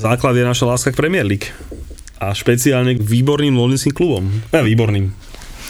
[0.00, 1.52] Základ je naša láska k Premier League.
[2.16, 4.32] A špeciálne k výborným londýnskym klubom.
[4.48, 5.12] Ja, výborným.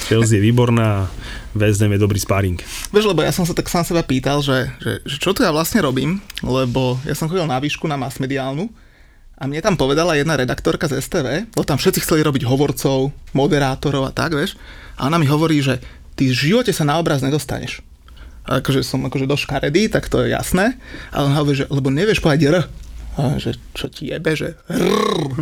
[0.06, 1.10] Chelsea je výborná,
[1.50, 2.62] West Ham je dobrý sparring.
[2.94, 5.50] Vieš, lebo ja som sa tak sám seba pýtal, že, že, že čo tu ja
[5.50, 8.70] vlastne robím, lebo ja som chodil na výšku na masmediálnu
[9.34, 14.06] a mne tam povedala jedna redaktorka z STV, lebo tam všetci chceli robiť hovorcov, moderátorov
[14.06, 14.54] a tak, vieš.
[14.94, 15.82] A ona mi hovorí, že
[16.14, 17.82] ty v živote sa na obraz nedostaneš.
[18.46, 20.78] A akože som akože dosť škaredý, tak to je jasné.
[21.10, 22.58] Ale on hovorí, že lebo nevieš povedať R.
[23.18, 25.34] A že čo ti jebe, že rrr,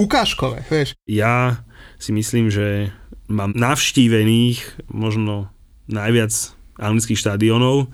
[0.00, 0.96] ukážkové, vieš.
[1.04, 1.64] Ja
[2.00, 2.94] si myslím, že
[3.28, 5.52] mám navštívených možno
[5.90, 6.32] najviac
[6.80, 7.92] anglických štádionov,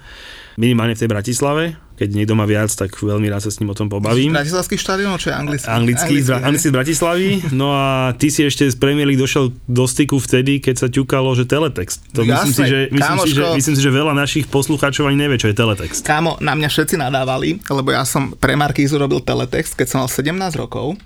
[0.57, 1.65] minimálne v tej Bratislave.
[1.97, 4.37] Keď niekto má viac, tak veľmi rád sa s ním o tom pobavím.
[4.37, 5.65] Bratislavský štadión, čo je anglický?
[5.65, 7.29] Anglický, anglický, anglický z Bratislavy.
[7.57, 11.33] No a ty si ešte z Premier League došiel do styku vtedy, keď sa ťukalo,
[11.33, 12.05] že teletext.
[12.13, 15.25] To Jasne, myslím, si, že, myslím, si, že, myslím si, že veľa našich poslucháčov ani
[15.25, 16.05] nevie, čo je teletext.
[16.05, 20.11] Kámo, na mňa všetci nadávali, lebo ja som pre Markízu robil teletext, keď som mal
[20.13, 21.01] 17 rokov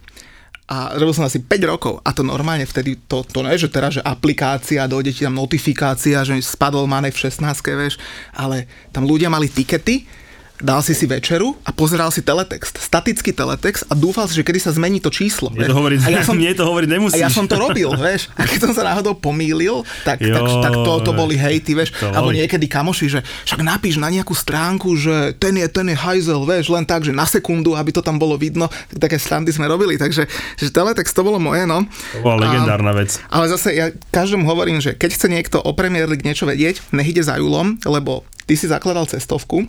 [0.70, 3.98] a robil som asi 5 rokov a to normálne vtedy, to, to nie, že teraz,
[3.98, 7.42] že aplikácia, dojde ti tam notifikácia, že spadol Manek v 16,
[7.74, 7.98] vieš,
[8.30, 10.06] ale tam ľudia mali tikety
[10.60, 14.60] dal si si večeru a pozeral si teletext, statický teletext a dúfal si, že kedy
[14.60, 15.48] sa zmení to číslo.
[15.50, 17.20] Mne to hovoriť, a ja som, mne to hovoriť nemusíš.
[17.20, 18.28] A ja som to robil, vieš.
[18.36, 21.96] A keď som sa náhodou pomýlil, tak, jo, tak, tak to, to boli hejty, vieš.
[22.04, 26.44] Alebo niekedy kamoši, že však napíš na nejakú stránku, že ten je, ten je hajzel,
[26.44, 28.68] vieš, len tak, že na sekundu, aby to tam bolo vidno.
[29.00, 30.28] Také srandy sme robili, takže
[30.60, 31.88] že teletext to bolo moje, no.
[32.14, 33.16] To bola legendárna vec.
[33.32, 37.08] Ale zase ja každému hovorím, že keď chce niekto o Premier League niečo vedieť, nech
[37.08, 39.62] ide za Julom, lebo ty si zakladal cestovku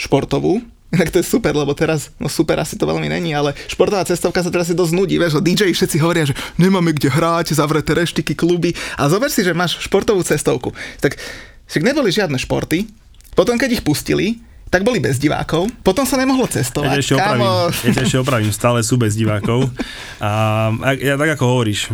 [0.00, 4.04] športovú, Inak to je super, lebo teraz, no super asi to veľmi není, ale športová
[4.04, 7.96] cestovka sa teraz si dosť nudí, vieš, DJ všetci hovoria, že nemáme kde hrať, zavreté
[7.96, 10.76] reštiky, kluby a zober si, že máš športovú cestovku.
[11.00, 11.16] Tak
[11.64, 12.92] však neboli žiadne športy,
[13.32, 16.96] potom keď ich pustili, tak boli bez divákov, potom sa nemohlo cestovať.
[16.96, 17.44] Ja ešte opravím,
[17.92, 19.68] ja ešte opravím, stále sú bez divákov.
[20.24, 21.92] A ja tak ako hovoríš,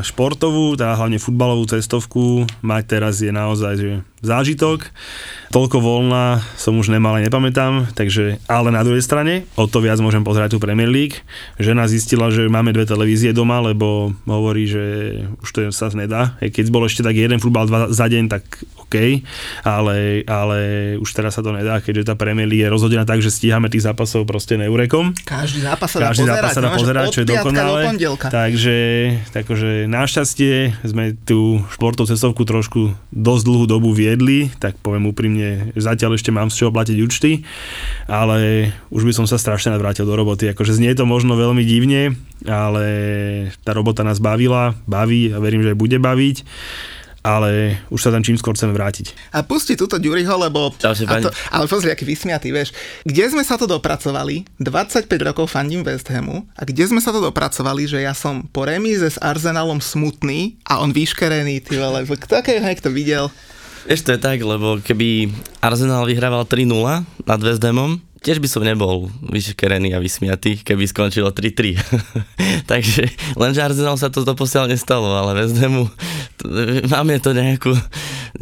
[0.00, 3.92] športovú, teda hlavne futbalovú cestovku mať teraz je naozaj že
[4.24, 4.88] zážitok.
[5.52, 10.26] Toľko voľna som už nemal, nepamätám, takže, ale na druhej strane, o to viac môžem
[10.26, 11.22] pozerať tú Premier League.
[11.56, 14.84] Žena zistila, že máme dve televízie doma, lebo hovorí, že
[15.40, 16.36] už to sa nedá.
[16.42, 18.42] Keď bol ešte tak jeden futbal dva za deň, tak
[18.86, 19.22] OK,
[19.66, 20.58] ale, ale
[21.02, 23.86] už teraz sa to nedá, keďže tá Premier League je rozhodená tak, že stíhame tých
[23.86, 25.14] zápasov proste neurekom.
[25.26, 27.82] Každý zápas sa dá Každý zápas sa dá pozerať, čo je dokonalé.
[28.18, 28.78] Takže,
[29.34, 36.14] takže našťastie sme tú športovú cestovku trošku dosť dlhú dobu viedli, tak poviem úprimne, zatiaľ
[36.14, 37.42] ešte mám z čoho platiť účty,
[38.06, 40.46] ale už by som sa strašne navrátil do roboty.
[40.54, 42.14] Akože znie to možno veľmi divne,
[42.46, 42.86] ale
[43.66, 46.36] tá robota nás bavila, baví a verím, že aj bude baviť
[47.26, 49.34] ale už sa tam čím skôr chceme vrátiť.
[49.34, 50.70] A pusti túto Ďuriho, lebo...
[50.78, 52.70] Ďalšie to, ale pozri, aký vysmiatý, vieš.
[53.02, 54.46] Kde sme sa to dopracovali?
[54.62, 56.46] 25 rokov fandím West Hamu.
[56.54, 60.78] A kde sme sa to dopracovali, že ja som po remíze s Arsenalom smutný a
[60.78, 62.06] on vyškerený, ty vole.
[62.06, 63.26] Kto keď niekto videl?
[63.86, 65.30] Vieš, to je tak, lebo keby
[65.62, 71.30] Arsenal vyhrával 3-0 nad West Hamom, tiež by som nebol vyškerený a vysmiatý, keby skončilo
[71.30, 71.78] 3-3.
[72.70, 73.06] Takže
[73.38, 75.86] lenže Arsenal sa to doposiaľ nestalo, ale West Hamu
[76.90, 77.78] máme to nejakú,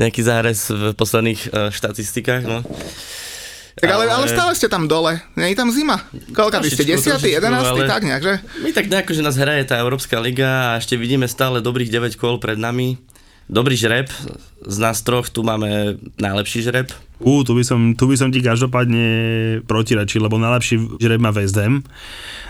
[0.00, 2.48] nejaký zárez v posledných uh, štatistikách.
[2.48, 2.64] No.
[3.76, 6.00] Tak ale, ale, stále ste tam dole, nie je tam zima.
[6.32, 8.34] Koľka vy ste, 10, 11, tak nejak, že?
[8.64, 12.16] My tak nejako, že nás hraje tá Európska liga a ešte vidíme stále dobrých 9
[12.16, 12.96] kôl pred nami.
[13.48, 14.08] Dobrý žreb,
[14.66, 16.88] z nás troch tu máme najlepší žreb.
[17.22, 19.06] Ú, tu by som, tu by som ti každopádne
[19.70, 21.86] protirečil, lebo najlepší žreb má West Ham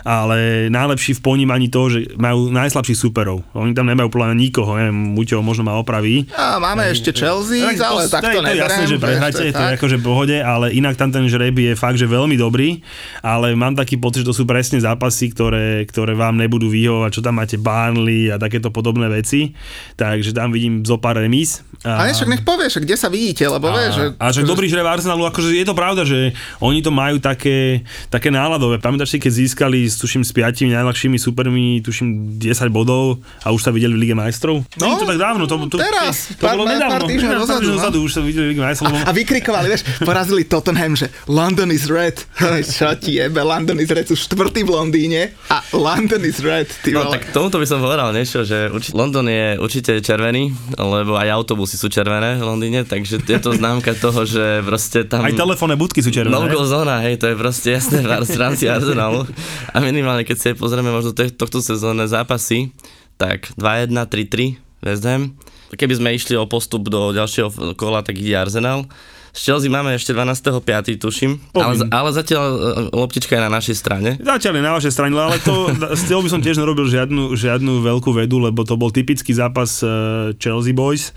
[0.04, 3.40] ale najlepší v ponímaní toho, že majú najslabších superov.
[3.56, 6.28] Oni tam nemajú plán nikoho, neviem, Muťo možno ma opraví.
[6.36, 8.64] A máme ešte Chelsea, tak, ale to, tak to, to neberiem.
[8.68, 9.80] Jasné, že prehráte, to je tak.
[9.80, 12.84] akože pohode, ale inak tam ten žreb je fakt, že veľmi dobrý,
[13.24, 17.24] ale mám taký pocit, že to sú presne zápasy, ktoré, ktoré vám nebudú vyhovovať, čo
[17.24, 19.56] tam máte Barnley a takéto podobné veci,
[19.96, 21.64] takže tam vidím zo pár remíz.
[21.80, 24.06] A, a však nech povieš, kde sa vidíte, lebo a, vieš, že...
[24.20, 26.30] A že dobrý žreb Arsenalu, akože je to pravda, že
[26.62, 28.78] oni to majú také, také náladové.
[28.78, 33.66] Pamätáš si, keď získali s, tuším, s piatimi najľahšími supermi, tuším 10 bodov a už
[33.66, 34.62] sa videli v Lige majstrov.
[34.78, 37.02] No, Nie to tak dávno, to, to, teraz, to, to bolo nedávno.
[37.02, 37.74] Pár týždňov dozadu, no.
[37.82, 38.94] dozadu, už sa videli v Lige majstrov.
[38.94, 42.14] A, a vykrikovali, vieš, porazili Tottenham, že London is red.
[42.78, 46.70] Čo ti jebe, London is red, sú štvrtý v Londýne a London is red.
[46.86, 51.18] Ty no tak tomuto by som povedal niečo, že urči- London je určite červený, lebo
[51.18, 55.24] aj autobusy sú červené v Londýne, takže je to známka toho, že proste tam...
[55.24, 56.34] Aj telefónne budky sú červené.
[56.34, 58.08] No zóna, hej, to je proste jasné v
[58.40, 59.26] rámci Arsenalu.
[59.72, 62.72] A minimálne keď si pozrieme možno tohto sezónne zápasy,
[63.16, 65.34] tak 2-1, 3-3 West Ham.
[65.74, 68.86] Keby sme išli o postup do ďalšieho kola, tak ide Arsenal.
[69.34, 70.94] Z Chelsea máme ešte 12.5.
[70.94, 72.58] tuším, ale, ale zatiaľ e,
[72.94, 74.14] loptička je na našej strane.
[74.22, 78.14] Zatiaľ je na vašej strane, ale to s by som tiež nerobil žiadnu, žiadnu veľkú
[78.14, 81.10] vedu, lebo to bol typický zápas uh, Chelsea Boys,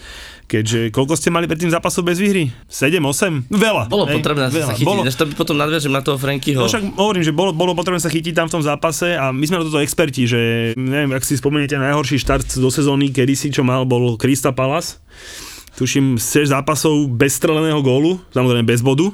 [0.47, 2.49] keďže koľko ste mali predtým zápasov bez výhry?
[2.71, 3.51] 7, 8?
[3.51, 3.91] Veľa.
[3.91, 4.71] Bolo hej, potrebné veľa.
[4.71, 6.63] sa chytiť, Bolo, než to by potom nadviažem na toho Frankyho.
[6.63, 9.43] No však hovorím, že bolo, bolo potrebné sa chytiť tam v tom zápase a my
[9.43, 13.67] sme na toto experti, že neviem, ak si spomeniete najhorší štart do sezóny, kedysi čo
[13.67, 15.03] mal, bol Krista Palace.
[15.77, 19.13] Tuším 6 zápasov bez streleného gólu, samozrejme bez bodu.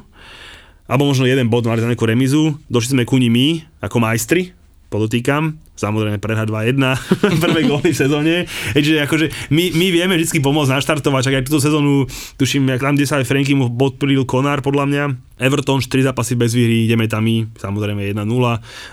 [0.87, 2.55] Alebo možno jeden bod, mali tam nejakú remizu.
[2.67, 3.47] Došli sme ku ní my,
[3.83, 4.51] ako majstri,
[4.91, 5.62] podotýkam.
[5.73, 6.77] Samozrejme prehra 2-1,
[7.43, 8.35] prvé góly v sezóne.
[8.77, 12.05] Čiže akože my, my vieme vždy pomôcť naštartovať, čak aj túto sezónu,
[12.37, 15.03] tuším, jak tam, kde sa aj Franky mu podporil Konár, podľa mňa.
[15.41, 18.21] Everton 4 zápasy bez výhry, ideme tam my, samozrejme 1-0.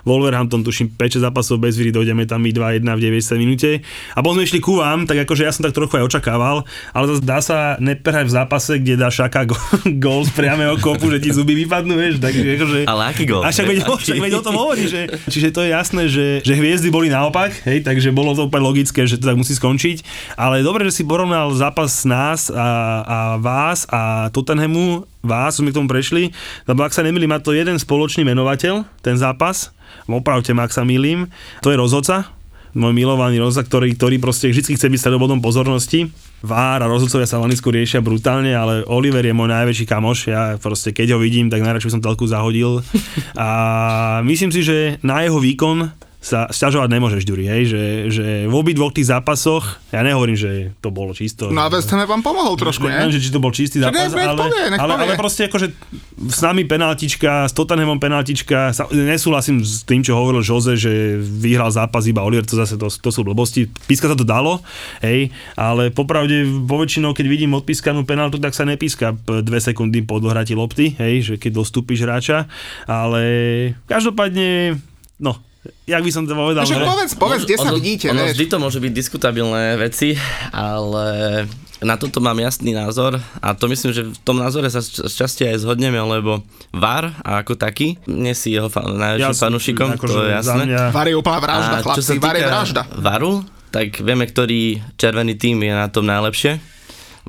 [0.08, 3.70] Wolverhampton tuším 5 zápasov bez výhry, dojdeme tam my 2-1 v 90 minúte.
[4.16, 6.64] A potom sme išli ku vám, tak akože ja som tak trochu aj očakával,
[6.96, 9.44] ale zase dá sa neprehať v zápase, kde dá Šaka
[10.02, 12.78] gól z priamého kopu, že ti zuby vypadnú, vieš, takže akože...
[12.88, 13.44] Ale aký gól?
[13.44, 14.02] A však veď, Aký?
[14.08, 17.50] však veď o tom hovorí, že, čiže to je jasné, že, že hviezdy boli naopak,
[17.66, 20.06] hej, takže bolo to úplne logické, že to tak musí skončiť.
[20.38, 22.62] Ale dobre, že si porovnal zápas nás a,
[23.02, 26.30] a vás a Tottenhamu, vás, sme k tomu prešli,
[26.70, 29.74] lebo ak sa nemýlim, má to jeden spoločný menovateľ, ten zápas,
[30.06, 31.26] opravte ma, ak sa milím,
[31.58, 32.30] to je rozhodca,
[32.70, 36.06] môj milovaný rozhodca, ktorý, ktorý proste vždy chce byť stredobodom pozornosti.
[36.40, 40.94] Vár a rozhodcovia sa Lanisku riešia brutálne, ale Oliver je môj najväčší kamoš, ja proste
[40.94, 42.80] keď ho vidím, tak najradšej som telku zahodil.
[43.34, 45.90] A myslím si, že na jeho výkon
[46.20, 47.82] sa sťažovať nemôžeš, Ďuri, hej, že,
[48.12, 51.48] že v obidvoch tých zápasoch, ja nehovorím, že to bolo čisto.
[51.48, 53.16] No a West Ham vám pomohol trošku, Neviem, nie?
[53.16, 55.04] že či to bol čistý zápas, nech- ale, povie, nech ale, povie.
[55.08, 55.72] ale proste akože
[56.28, 61.72] s nami penaltička, s Tottenhamom penaltička, sa, nesúhlasím s tým, čo hovoril Jose, že vyhral
[61.72, 64.60] zápas iba Oliver, to zase to, to sú blbosti, píska sa to dalo,
[65.00, 70.52] hej, ale popravde poväčšinou, keď vidím odpískanú penaltu, tak sa nepíska dve sekundy po dohratí
[70.52, 72.44] lopty, hej, že keď dostúpiš hráča,
[72.84, 73.24] ale
[73.88, 74.76] každopádne,
[75.16, 75.40] no,
[75.84, 76.86] jak by som to povedal, Však že...
[76.86, 80.16] povedz, povedz, kde sa Ono- vidíte, ono vždy to môže byť diskutabilné veci,
[80.50, 81.04] ale
[81.78, 85.60] na toto mám jasný názor a to myslím, že v tom názore sa šťastie aj
[85.60, 86.40] zhodneme, lebo
[86.70, 90.62] VAR ako taký, nie si jeho fan, najväčším som- fanúšikom, akože to je za jasné.
[90.66, 92.82] mňa- Var je úplná vražda, A čo chlapci, sa var je vražda.
[92.94, 93.32] VARu,
[93.70, 94.60] tak vieme, ktorý
[94.94, 96.79] červený tým je na tom najlepšie.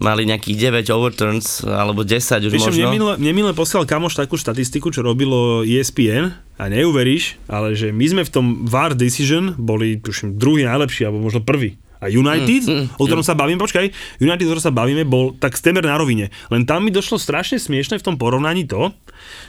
[0.02, 3.22] Mali nejakých 9 overturns, alebo 10 už čo, možno.
[3.22, 8.22] mne minule poslal kamoš takú štatistiku, čo robilo ESPN a neuveríš, ale že my sme
[8.26, 11.78] v tom VAR decision boli, tuším, druhý najlepší, alebo možno prvý.
[12.02, 15.38] A United, mm, mm, o ktorom sa bavíme, počkaj, United, o ktorom sa bavíme, bol
[15.38, 16.34] tak stemer na rovine.
[16.50, 18.90] Len tam mi došlo strašne smiešne v tom porovnaní to,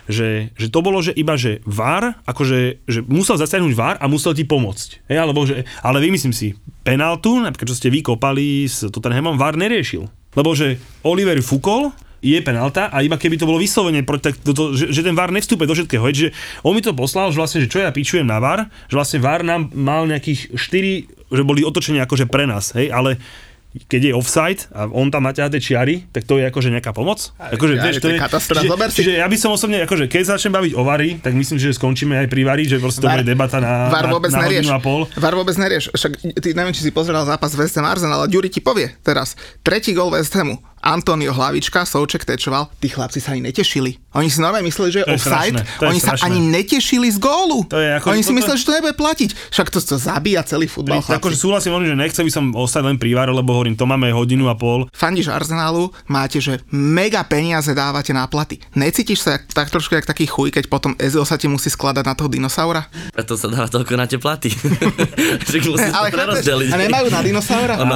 [0.05, 4.37] že, že to bolo, že iba, že VAR, akože, že musel zasiahnuť VAR a musel
[4.37, 5.09] ti pomôcť.
[5.09, 6.53] Hej, alebo že, ale vymyslím si,
[6.85, 10.22] penaltu, napríklad čo ste vy kopali s Tottenhamom, VAR neriešil.
[10.33, 11.93] Lebo že Oliver fúkol,
[12.23, 15.35] je penalta a iba keby to bolo vyslovene, tak to, to, že, že ten VAR
[15.35, 16.07] nevstúpe do všetkého.
[16.07, 16.31] Hej,
[16.63, 19.43] on mi to poslal, že vlastne, že čo ja pičujem na VAR, že vlastne VAR
[19.43, 23.19] nám mal nejakých 4, že boli otočenia akože pre nás, hej, ale
[23.89, 27.33] keď je offside a on tam naťahá tie čiary, tak to je akože nejaká pomoc.
[27.41, 29.01] Akože, ja, je to zober si.
[29.01, 31.73] čiže ja by som osobne, akože keď sa začnem baviť o VARi, tak myslím, že
[31.73, 34.69] skončíme aj pri VARi, že proste to bude debata na, VAR na, vôbec na nerieš.
[34.69, 35.01] hodinu a pol.
[35.17, 35.89] VAR vôbec nerieš.
[35.97, 36.13] Však
[36.45, 39.41] ty neviem, či si pozeral zápas West Ham Arsenal, ale Ďuri ti povie teraz.
[39.65, 40.61] Tretí gol West Hamu.
[40.83, 44.03] Antonio Hlavička, Souček tečoval, tí chlapci sa ani netešili.
[44.13, 46.27] Oni si normálne mysleli, že je To je offside, strašné, to je oni sa strašné.
[46.27, 47.59] ani netešili z gólu.
[47.71, 49.31] To je ako- oni si toto- mysleli, že to nebude platiť.
[49.49, 52.83] Však to, to zabíja celý futbal, Pri, akože súhlasím, hovorím, že nechcel by som ostať
[52.83, 54.85] len pri lebo hovorím, to máme hodinu a pol.
[54.93, 58.59] Fandíš Arsenalu, máte, že mega peniaze dávate na platy.
[58.75, 62.05] Necítiš sa jak, tak trošku jak taký chuj, keď potom Ezio sa ti musí skladať
[62.05, 62.89] na toho dinosaura?
[63.13, 64.51] Preto sa dáva toľko na tie platy.
[65.97, 67.75] Ale to chápeš, a nemajú na dinosaura?
[67.81, 67.95] Ono,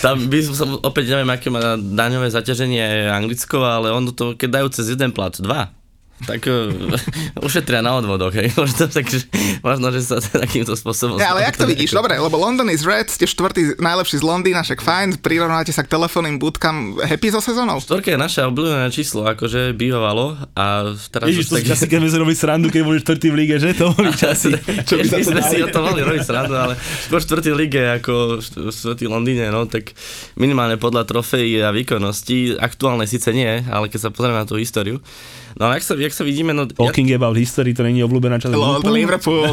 [0.00, 4.68] tam by som opäť neviem, aké má daňové zaťaženie Anglicko, ale ono to, keď dajú
[4.70, 5.74] cez jeden plat, dva,
[6.22, 6.70] tak uh,
[7.46, 8.54] ušetria na odvodoch, hej.
[8.54, 9.26] Možno, takže,
[9.60, 11.18] možno, že sa takýmto spôsobom...
[11.18, 11.92] Ja, ale jak to vidíš?
[11.92, 15.92] Dobre, lebo London is red, ste štvrtý najlepší z Londýna, však fajn, prirovnáte sa k
[15.92, 17.82] telefónnym budkám, happy so sezónou?
[17.82, 22.10] Štvorka je naše obľúbené číslo, akože bývalo a teraz Ježiš, to si asi keď sme
[22.10, 24.54] si robiť srandu, keď boli štvrtý v líge, že to boli časy.
[24.86, 27.82] Čo by sa to sme si o tom mali robiť srandu, ale skôr štvrtý lige
[28.00, 29.94] ako št- štvrtý Londýne, no tak
[30.38, 35.02] minimálne podľa trofejí a výkonnosti, aktuálne síce nie, ale keď sa pozrieme na tú históriu,
[35.58, 38.38] no a jak sa, jak sa vidíme, no ja, Talking about history, to není obľúbená
[38.40, 38.92] časť Liverpoolu.
[38.92, 39.46] Liverpool.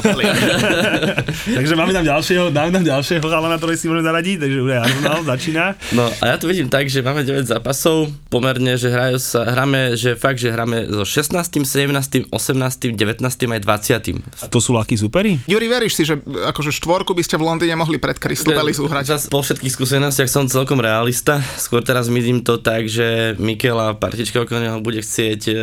[1.57, 5.19] Takže máme tam ďalšieho, máme tam ďalšieho chalana, ktorý si môžeme zaradiť, takže už Arsenal
[5.23, 5.63] začína.
[5.95, 9.95] No a ja to vidím tak, že máme 9 zápasov, pomerne, že hrajú sa, hráme,
[9.95, 14.43] že fakt, že hráme so 16, 17, 18, 19 aj 20.
[14.43, 15.39] A to sú ľahkí superi?
[15.49, 19.03] Juri, veríš si, že akože štvorku by ste v Londýne mohli pred Crystal Palace uhrať?
[19.07, 21.41] Zas po všetkých skúsenostiach som celkom realista.
[21.57, 25.53] Skôr teraz vidím to tak, že Mikel a partička okolo neho bude chcieť e,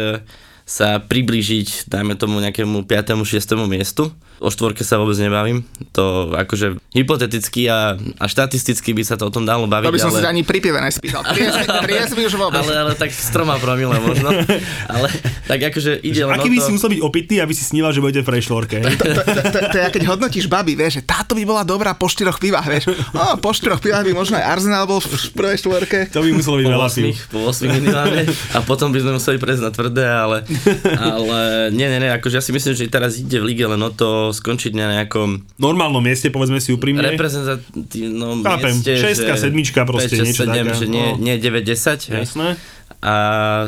[0.66, 3.22] sa priblížiť, dajme tomu nejakému 5.
[3.22, 3.70] 6.
[3.70, 4.10] miestu.
[4.36, 5.64] O štvorke sa vôbec nebavím.
[5.96, 9.88] To akože hypoteticky a, a štatisticky by sa to o tom dalo baviť.
[9.88, 10.20] To by som ale...
[10.20, 11.24] si ani pri pive nespýtal.
[11.84, 12.60] Triezvy už vôbec.
[12.60, 14.28] Ale, ale tak s troma promile možno.
[14.92, 15.08] ale
[15.48, 16.64] tak akože ide len Aký by to...
[16.68, 18.76] si musel byť opitý, aby si sníval, že budete v štvorke?
[18.84, 22.84] To, je, keď hodnotíš baby, vieš, že táto by bola dobrá po štyroch pivách, vieš.
[23.16, 25.98] O, po štyroch pivách by možno aj Arsenal bol v prvej štvorke.
[26.12, 27.12] To by muselo byť veľa piv.
[27.16, 30.38] 8, po 8 minimálne a potom by sme museli prejsť na tvrdé, ale,
[30.96, 31.38] ale
[31.72, 34.25] nie, nie, nie, akože ja si myslím, že teraz ide v lige len o to
[34.30, 37.04] skončiť na nejakom normálnom mieste, povedzme si úprimne.
[37.08, 40.72] reprezentatívnom Chápem, mieste, šestka, že sedmička proste, 5, 6, niečo 7, také.
[40.74, 41.18] že nie, No.
[41.18, 42.22] nie 9, 10, hej.
[42.24, 42.48] Jasné.
[42.98, 43.14] a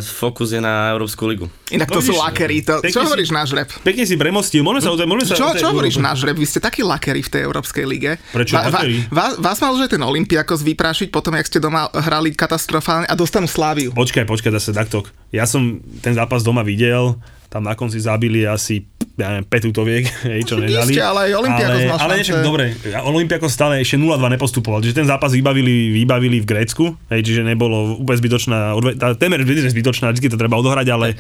[0.01, 1.47] fokus je na Európsku ligu.
[1.69, 2.57] Inak No to sú vidíš, lakery.
[2.61, 3.69] To, pekne čo si- hovoríš náš rep?
[3.83, 6.35] Pekne si premostil, môžeme sa môžeme sa Čo, čo hovoríš náš rep?
[6.35, 8.17] Vy ste takí lakery v tej Európskej lige.
[8.31, 9.05] Prečo lakery?
[9.11, 13.47] vás, vás mal, že ten Olympiakos vyprášiť potom, jak ste doma hrali katastrofálne a dostanú
[13.47, 13.93] Sláviu.
[13.93, 15.05] Počkaj, počkaj, zase takto.
[15.29, 17.15] Ja som ten zápas doma videl,
[17.47, 18.83] tam na konci zabili asi
[19.19, 20.95] ja neviem, 5 útoviek, hej, čo nedali.
[20.95, 22.65] Isté, ale aj Olympiakos ale, ale však dobre,
[23.03, 27.99] Olympiakos stále ešte 0-2 nepostupoval, čiže ten zápas vybavili, vybavili v Grécku, hej, čiže nebolo
[27.99, 28.79] úplne zbytočná,
[29.19, 31.19] témer zbytočná, vždy to treba odohrať, ale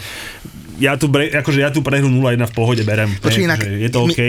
[0.79, 3.11] ja tu, bre, akože ja tu prehru 0-1 v pohode berem.
[3.19, 4.21] Počuj, hej, inak akože je to OK.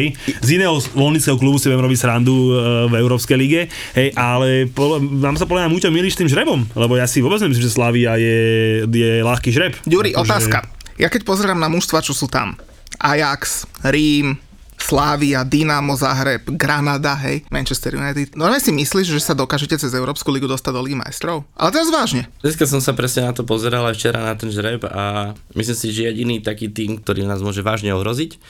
[0.41, 2.51] Z iného londýnskeho klubu si viem robiť srandu e,
[2.89, 6.97] v Európskej lige, hej, ale po, mám sa podľa mňa Muťo milíš tým žrebom, lebo
[6.97, 8.41] ja si vôbec nemyslím, že Slavia je,
[8.89, 9.77] je ľahký žreb.
[9.85, 10.57] Ďuri, Akože- otázka.
[10.99, 12.59] Ja keď pozerám na mužstva, čo sú tam.
[12.97, 14.39] Ajax, Rím,
[14.79, 18.33] Slávia, Dynamo, Zahreb, Granada, hej, Manchester United.
[18.33, 21.45] Normálne si myslíš, že sa dokážete cez Európsku ligu dostať do Ligy majstrov?
[21.53, 22.25] Ale teraz vážne.
[22.41, 25.93] Dneska som sa presne na to pozeral aj včera na ten žreb a myslím si,
[25.93, 28.41] že jediný taký tým, ktorý nás môže vážne ohroziť,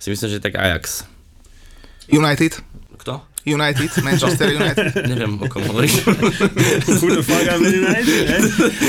[0.00, 1.04] si myslím, že tak Ajax.
[2.08, 2.58] United?
[3.42, 4.94] United, Manchester United.
[5.10, 6.06] Neviem, o kom hovoríš.
[7.02, 8.06] Who the fuck are they, right?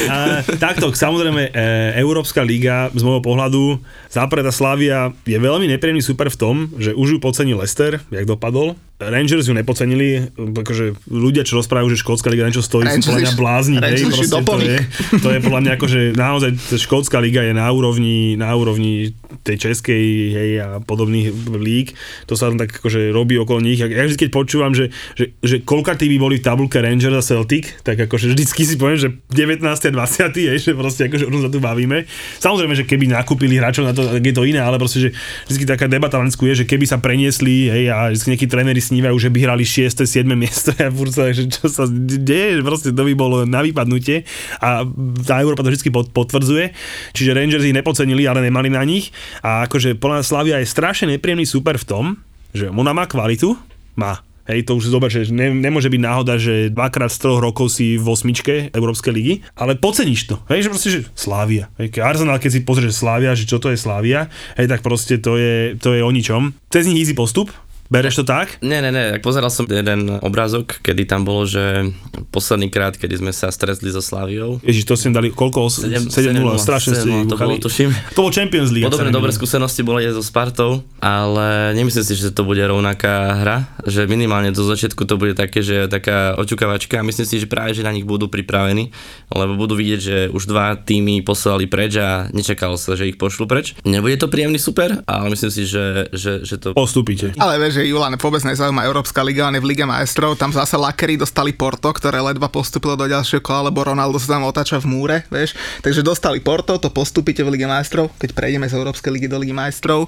[0.10, 0.18] A,
[0.62, 3.82] takto, samozrejme, e, Európska liga z môjho pohľadu,
[4.14, 8.78] zápreda Slavia je veľmi nepríjemný super v tom, že už ju podcenil Leicester, jak dopadol.
[9.10, 13.22] Rangers ju nepocenili, akože ľudia, čo rozprávajú, že škótska liga niečo stojí, Rangers sú podľa
[13.24, 13.76] mňa blázni.
[13.82, 14.78] hej, proste to, je,
[15.20, 20.06] to je podľa mňa akože naozaj škótska liga je na úrovni, na úrovni tej českej
[20.36, 21.98] hej, a podobných líg.
[22.30, 23.82] To sa tam tak akože robí okolo nich.
[23.82, 27.82] Ja vždy, keď počúvam, že, že, že koľka by boli v tabulke Rangers a Celtic,
[27.82, 29.64] tak akože vždycky si poviem, že 19.
[29.66, 30.36] a 20.
[30.36, 32.06] Je, že proste akože sa tu bavíme.
[32.40, 35.10] Samozrejme, že keby nakúpili hráčov na to, tak je to iné, ale proste, že
[35.48, 39.18] vždy taká debata v je, že keby sa preniesli hej, a vždy nejakí tréneri snívajú,
[39.18, 40.06] že by hrali 6.
[40.06, 40.30] 7.
[40.38, 44.22] miesto a furt sa, že čo sa deje, proste to by bolo na vypadnutie
[44.62, 44.86] a
[45.26, 46.70] tá Európa to vždy pot- potvrdzuje.
[47.18, 49.10] Čiže Rangers ich nepocenili, ale nemali na nich
[49.42, 52.06] a akože podľa Slavia je strašne nepríjemný super v tom,
[52.54, 53.58] že ona má kvalitu,
[53.98, 57.72] má, Hej, to už zober, že ne, nemôže byť náhoda, že dvakrát z troch rokov
[57.72, 60.36] si v osmičke Európskej ligy, ale poceníš to.
[60.52, 61.72] Hej, že proste, že Slávia.
[61.80, 64.28] Hej, keď Arsenal, keď si pozrieš Slávia, že čo to je Slávia,
[64.60, 66.52] hej, tak proste to je, to je o ničom.
[66.68, 67.56] Cez nich easy postup,
[67.92, 68.60] bereš to tak?
[68.64, 69.20] Nie, nie, nie.
[69.20, 71.92] Pozeral som jeden obrázok, kedy tam bolo, že
[72.30, 74.62] posledný krát, kedy sme sa stretli so Slaviou.
[74.64, 75.68] Ježiš, to si im dali koľko?
[75.68, 76.12] 7-0,
[76.60, 77.90] strašne si 7-0, to bolo, tuším.
[78.18, 78.88] To bol Champions League.
[78.88, 83.58] Podobné dobré skúsenosti boli aj so Spartou, ale nemyslím si, že to bude rovnaká hra,
[83.86, 87.76] že minimálne do začiatku to bude také, že taká očukávačka a myslím si, že práve,
[87.78, 88.90] že na nich budú pripravení,
[89.32, 93.46] lebo budú vidieť, že už dva týmy poslali preč a nečakalo sa, že ich pošlu
[93.46, 93.78] preč.
[93.86, 96.74] Nebude to príjemný super, ale myslím si, že, že, že to...
[96.74, 97.36] Postupíte.
[97.38, 101.18] Ale že Julan vôbec nezaujíma Európska liga, on je v Lige majstrov, tam zase lakery
[101.18, 105.18] dostali Porto, ktoré ledva postupilo do ďalšieho kola, lebo Ronaldo sa tam otáča v múre,
[105.34, 105.58] vieš.
[105.82, 109.58] Takže dostali Porto, to postupíte v Lige majstrov, keď prejdeme z Európskej ligy do Ligy
[109.58, 110.06] majstrov.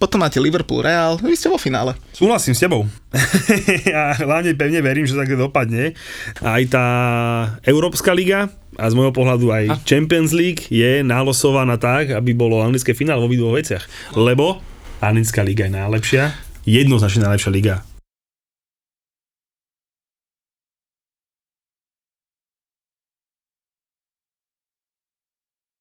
[0.00, 1.92] Potom máte Liverpool, Real, vy ste vo finále.
[2.16, 2.88] Súhlasím s tebou.
[3.92, 5.92] ja hlavne pevne verím, že tak dopadne.
[6.40, 6.86] Aj tá
[7.68, 12.96] Európska liga a z môjho pohľadu aj Champions League je nalosovaná tak, aby bolo anglické
[12.96, 13.84] finále vo obidvoch veciach.
[14.18, 14.58] Lebo
[15.04, 16.24] anglická liga je najlepšia,
[16.64, 17.74] jednoznačne najlepšia liga.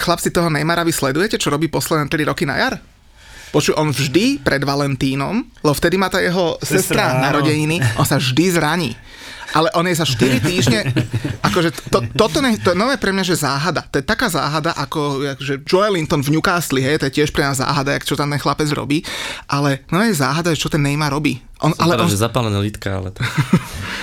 [0.03, 2.75] Chlapci toho Neymara, vy sledujete, čo robí posledné 3 roky na jar?
[3.55, 8.19] Počuj, on vždy pred Valentínom, lebo vtedy má tá jeho Sestra, sestra narodeniny, on sa
[8.19, 8.91] vždy zraní.
[9.53, 10.79] Ale on je za 4 týždne,
[11.45, 13.85] akože to, toto ne, to je nové pre mňa, že záhada.
[13.93, 17.45] To je taká záhada, ako že Joel Linton v Newcastle, hej, to je tiež pre
[17.45, 19.05] nás záhada, jak čo tam ten chlapec robí,
[19.45, 21.39] ale no je záhada, čo ten Neymar robí.
[21.63, 22.11] On, ale on...
[22.11, 23.23] že zapálené lítka, ale to...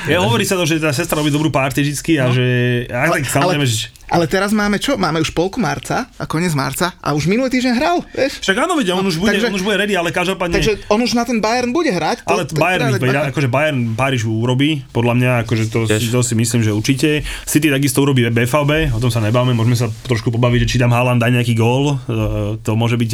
[0.12, 2.32] Ja hovorí sa to, že tá sestra robí dobrú party vždycky a no.
[2.32, 2.46] že...
[2.88, 3.92] Ale, tak samozrejme, ale, že...
[4.10, 4.98] ale teraz máme čo?
[4.98, 8.42] Máme už polku marca a koniec marca a už minulý týždeň hral, vieš?
[8.42, 10.58] Však áno, vedia, on, no, už bude, takže, on už bude ready, ale každopádne...
[10.58, 12.26] Takže on už na ten Bayern bude hrať.
[12.26, 16.20] To, ale to, Bayern, to, to, akože Bayern Paríž urobí, podľa mňa, akože to, to
[16.26, 17.22] si myslím, že určite.
[17.46, 20.90] City takisto urobí BVB, o tom sa nebáme, môžeme sa trošku pobaviť, že či tam
[20.90, 23.10] Haaland dá nejaký gól, e, to môže byť,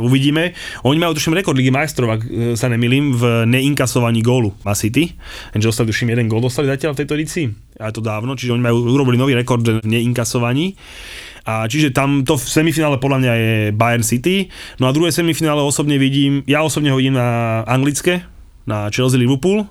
[0.00, 0.56] uvidíme.
[0.88, 5.12] Oni majú tuším rekord Ligy majstrov, ak e, sa nemilím, v neinkasovaní gólu má City.
[5.52, 7.46] Že dostali, tuším, jeden gól dostali zatiaľ v tejto edícii.
[7.78, 10.74] A to dávno, čiže oni majú, urobili nový rekord v neinkasovaní.
[11.48, 14.52] A čiže tam to v semifinále podľa mňa je Bayern City.
[14.76, 18.26] No a druhé semifinále osobne vidím, ja osobne ho vidím na anglické,
[18.68, 19.64] na Chelsea Liverpool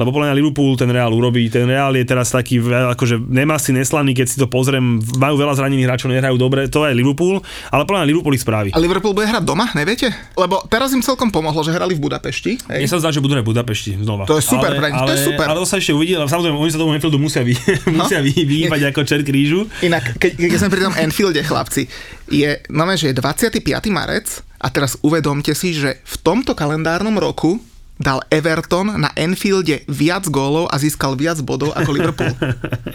[0.00, 1.52] lebo podľa mňa Liverpool ten Real urobí.
[1.52, 5.60] Ten Real je teraz taký, akože nemá si neslaný, keď si to pozriem, majú veľa
[5.60, 8.72] zranených hráčov, nehrajú dobre, to je Liverpool, ale podľa mňa Liverpool ich spraví.
[8.72, 10.08] A Liverpool bude hrať doma, neviete?
[10.40, 12.64] Lebo teraz im celkom pomohlo, že hrali v Budapešti.
[12.64, 14.24] Mne sa zdá, že budú hrať v Budapešti znova.
[14.24, 15.44] To je super, ale, ale, to je super.
[15.44, 17.52] Ale to sa ešte uvidí, samozrejme, oni sa tomu Anfieldu musia, vy,
[17.92, 18.08] no?
[18.08, 19.68] musia vy, vyhýbať ako čert krížu.
[19.84, 21.84] Inak, keď, keď sme pri tom Anfielde, chlapci,
[22.32, 23.60] je, no že je 25.
[23.92, 24.26] marec
[24.62, 27.58] a teraz uvedomte si, že v tomto kalendárnom roku
[28.00, 32.32] dal Everton na Enfielde viac gólov a získal viac bodov ako Liverpool.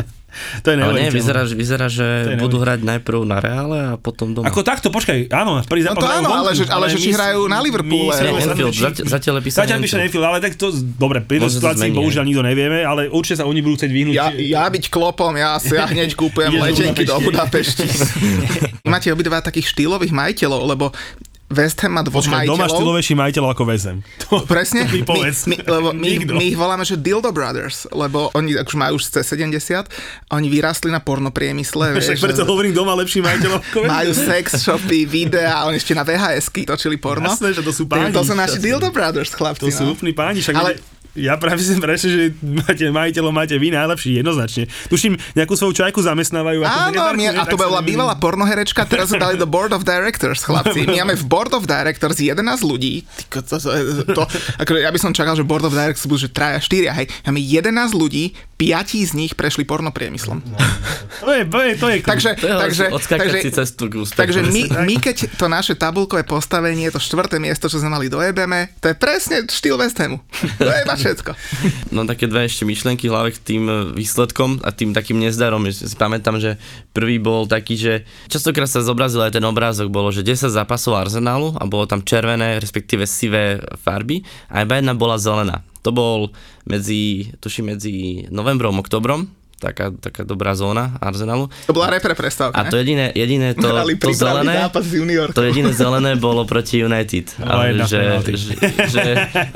[0.65, 4.49] to je Ale nie, vyzerá, vyzerá že budú hrať najprv na Reále a potom doma.
[4.49, 7.45] Ako takto, počkaj, áno, prvý no to áno, ale, že, ale, ale že či hrajú
[7.45, 8.11] na Liverpoole.
[8.17, 12.81] Enfield, zatiaľ Zatiaľ píše Enfield, ale tak to, dobre, pri tej situácii bohužiaľ nikto nevieme,
[12.81, 14.15] ale určite sa oni budú chcieť vyhnúť.
[14.17, 17.85] Ja, ja byť klopom, ja, ja hneď kúpujem letenky do Budapešti.
[18.91, 20.89] Máte obidva takých štýlových majiteľov, lebo
[21.45, 22.57] West Ham má dvoch Počkaj, majiteľov.
[22.57, 23.97] doma štýlovejší majiteľov ako West Ham.
[24.53, 24.89] Presne.
[24.89, 25.45] my, povedz.
[25.45, 29.29] My, lebo my, my, ich voláme, že Dildo Brothers, lebo oni už majú už cez
[29.29, 29.85] 70
[30.33, 31.93] oni vyrástli na porno priemysle.
[32.01, 36.65] Však preto hovorím doma lepší majiteľov ako Majú sex shopy, videa, oni ešte na VHS-ky
[36.65, 37.29] točili porno.
[37.29, 38.09] Jasné, že to sú páni.
[38.09, 39.69] To sú naši Dildo Brothers, chlapci.
[39.69, 39.93] To sú no.
[39.93, 40.41] úplní páni.
[40.41, 40.81] Však ale,
[41.15, 44.67] ja práve som presne, že máte majiteľov, máte vy najlepší, jednoznačne.
[44.91, 46.61] Tuším, nejakú svoju čajku zamestnávajú.
[46.67, 50.83] Áno, my, a to bola bývalá pornoherečka, teraz sa dali do Board of Directors, chlapci.
[50.83, 53.07] My máme v Board of Directors 11 ľudí.
[53.31, 53.57] To, to,
[54.11, 54.21] to,
[54.59, 57.07] ako, ja by som čakal, že Board of Directors budú, že traja, štyria, hej.
[57.23, 60.39] Máme 11 ľudí, piati z nich prešli pornopriemyslom.
[60.39, 60.55] No,
[61.27, 64.63] to je, to je, to je takže, to je takže, takže, cestu k takže my,
[64.87, 68.95] my, keď to naše tabulkové postavenie, to štvrté miesto, čo sme mali dojebeme, to je
[68.95, 70.23] presne štýl West Hamu.
[70.59, 71.31] To je všetko.
[71.95, 75.69] No také dve ešte myšlenky hlavne k tým e, výsledkom a tým takým nezdarom.
[75.69, 76.57] Si pamätám, že
[76.91, 77.93] prvý bol taký, že
[78.27, 82.57] častokrát sa zobrazil aj ten obrázok, bolo, že 10 zápasov Arsenalu a bolo tam červené,
[82.59, 85.61] respektíve sivé farby a iba jedna bola zelená.
[85.85, 86.33] To bol
[86.65, 91.47] medzi, tuším, medzi novembrom, oktobrom taká, taká dobrá zóna Arsenalu.
[91.67, 94.67] To bola repre prestávka, A to jediné, jediné to, to zelené,
[95.31, 97.27] to jediné zelené bolo proti United.
[97.45, 98.53] No, ale že, že,
[98.89, 99.03] že,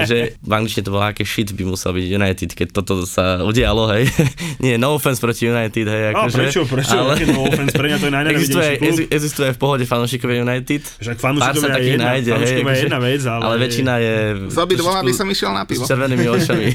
[0.06, 3.90] že, v angličtine to bolo aké shit by musel byť United, keď toto sa udialo,
[3.98, 4.06] hej.
[4.64, 6.04] Nie, no offense proti United, hej.
[6.14, 7.18] Ako, a prečo, prečo, ale...
[7.34, 8.98] no offense, pre mňa to je existuje, klub.
[9.10, 10.86] Existuje v pohode fanúšikovia United.
[11.02, 13.42] Však fanúšikovia je jedna, nájde, hej, je akože- jedna vec, ale...
[13.42, 14.16] ale väčšina je...
[14.54, 15.84] S dvoma by som išiel na pivo.
[15.84, 16.66] S červenými očami.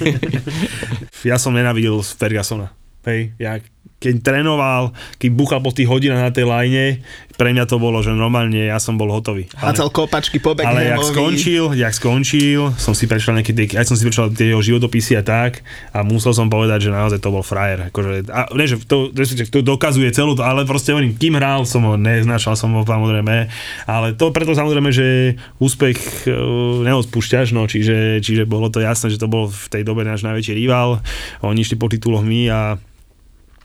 [1.31, 2.84] ja som nenavidel Fergusona.
[3.05, 3.61] Hej, ja
[4.05, 7.01] keď trénoval, keď buchal po tých hodinách na tej lajne,
[7.41, 9.49] pre mňa to bolo, že normálne ja som bol hotový.
[9.59, 13.97] Ale, Hácal kopačky po Ale jak skončil, jak skončil, som si prečítal nejaké, aj som
[13.97, 17.43] si prečítal tie jeho životopisy a tak a musel som povedať, že naozaj to bol
[17.43, 17.91] frajer.
[17.91, 21.97] Akože, a ne, že to, to dokazuje celú, ale proste hovorím, kým hral som ho,
[21.97, 23.51] neznašal som ho samozrejme,
[23.89, 29.19] ale to preto samozrejme, že úspech uh, neodpúšťaš, no, čiže, čiže bolo to jasné, že
[29.19, 31.03] to bol v tej dobe náš najväčší rival,
[31.43, 32.61] oni išli po tituloch my a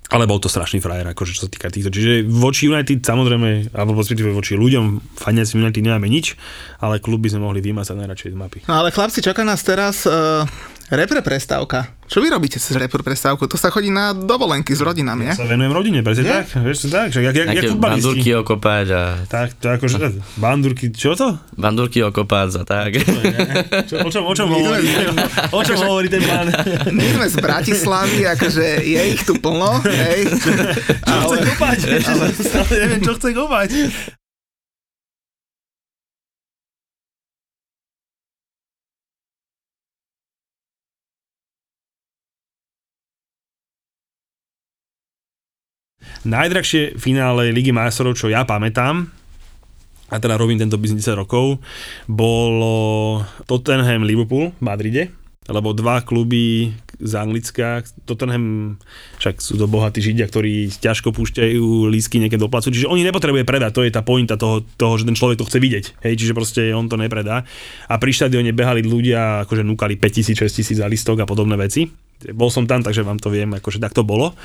[0.09, 1.93] ale bol to strašný frajer, akože čo sa týka týchto.
[1.93, 6.33] Čiže voči United samozrejme, alebo voči ľuďom, faniaci United nemáme nič,
[6.81, 8.59] ale klub by sme mohli vymazať najradšej z mapy.
[8.65, 10.49] No ale chlapci, čaká nás teraz uh,
[10.89, 11.93] repre prestávka.
[12.09, 13.45] Čo vy robíte cez repre prestávku?
[13.45, 15.37] To sa chodí na dovolenky s rodinami, ja?
[15.37, 16.57] sa venujem rodine, presne tak.
[16.57, 19.01] Vieš, tak, že jak, jak, jak bandurky okopať a...
[19.29, 21.37] Tak, to akože, bandurky, čo to?
[21.53, 22.97] Bandurky okopať a tak.
[23.85, 24.89] Čo, o čom, o čom hovorí?
[25.53, 26.49] O čom hovorí ten pán?
[26.89, 30.33] My sme z Bratislavy, akože je ich tu plno, hej.
[31.05, 31.77] Čo ale, chce kopať?
[32.09, 33.69] Ale, stále neviem, čo chce kopať.
[46.27, 49.07] Najdrahšie finále Ligy majstrov, čo ja pamätám,
[50.09, 51.61] a teda robím tento biznis 10 rokov,
[52.09, 55.03] bolo Tottenham Liverpool v Madride,
[55.45, 57.81] lebo dva kluby, z Anglicka.
[58.03, 58.75] Tottenham,
[59.23, 63.47] však sú to bohatí židia, ktorí ťažko púšťajú lísky niekde do placu, čiže oni nepotrebuje
[63.47, 66.35] predať, to je tá pointa toho, toho, že ten človek to chce vidieť, hej, čiže
[66.35, 67.47] proste on to nepredá.
[67.87, 72.51] A pri štadióne behali ľudia, akože núkali 5000, 6000 za listok a podobné veci bol
[72.51, 74.35] som tam, takže vám to viem, akože tak to bolo.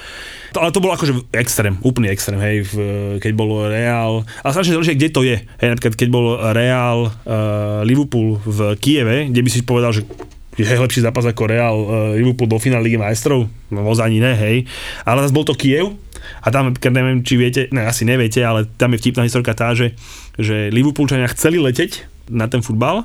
[0.55, 2.75] To, ale to bolo akože extrém, úplný extrém, hej, v,
[3.19, 5.43] keď bol Real, a strašne záleží, kde to je.
[5.43, 10.07] Hej, napríklad keď bol Real uh, Liverpool v Kieve, kde by si povedal, že
[10.55, 14.57] je lepší zápas ako Real uh, Liverpool do finále Ligy majstrov, no ani ne, hej.
[15.03, 15.99] Ale zase bol to Kiev
[16.47, 19.75] a tam, keď neviem, či viete, ne, asi neviete, ale tam je vtipná historka tá,
[19.75, 19.99] že,
[20.39, 23.05] že Liverpoolčania chceli leteť na ten futbal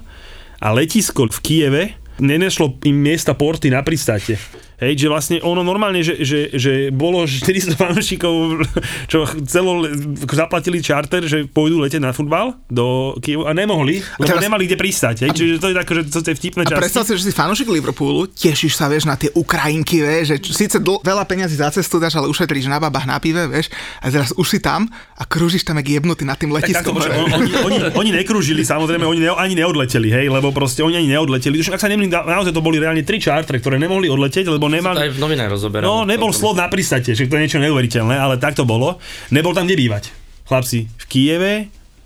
[0.62, 1.84] a letisko v Kieve
[2.19, 4.38] nenešlo im miesta porty na pristáte.
[4.79, 8.63] Hej, že vlastne ono normálne, že, že, že bolo 400 fanúšikov,
[9.11, 9.83] čo celo
[10.31, 14.39] zaplatili čarter, že pôjdu letieť na futbal do Kievu a nemohli, lebo teraz...
[14.39, 15.15] nemali kde pristať.
[15.27, 15.35] Hej, a...
[15.35, 16.79] čiže to je také, že to je vtipné časti.
[16.79, 20.55] A predstav si, že si fanúšik Liverpoolu, tešíš sa, vieš, na tie Ukrajinky, vieš, že
[20.55, 23.67] síce dl- veľa peňazí za cestu dáš, ale ušetríš na babách, na pive, vieš,
[23.99, 24.87] a teraz už si tam
[25.19, 26.95] a krúžiš tam jak jebnutý na tým letiskom.
[26.95, 31.03] Tak, takto, oni, oni, oni, nekrúžili, samozrejme, oni ne, ani neodleteli, hej, lebo proste oni
[31.03, 31.59] ani neodleteli.
[31.67, 34.95] Ak sa nemýlim, naozaj to boli reálne tri čartre, ktoré nemohli odletieť, lebo nemal...
[34.95, 35.86] Aj v novinách rozoberám.
[35.86, 39.01] No, nebol slot na pristate, že to je niečo neuveriteľné, ale tak to bolo.
[39.34, 40.03] Nebol tam kde bývať.
[40.45, 41.53] Chlapci, v Kieve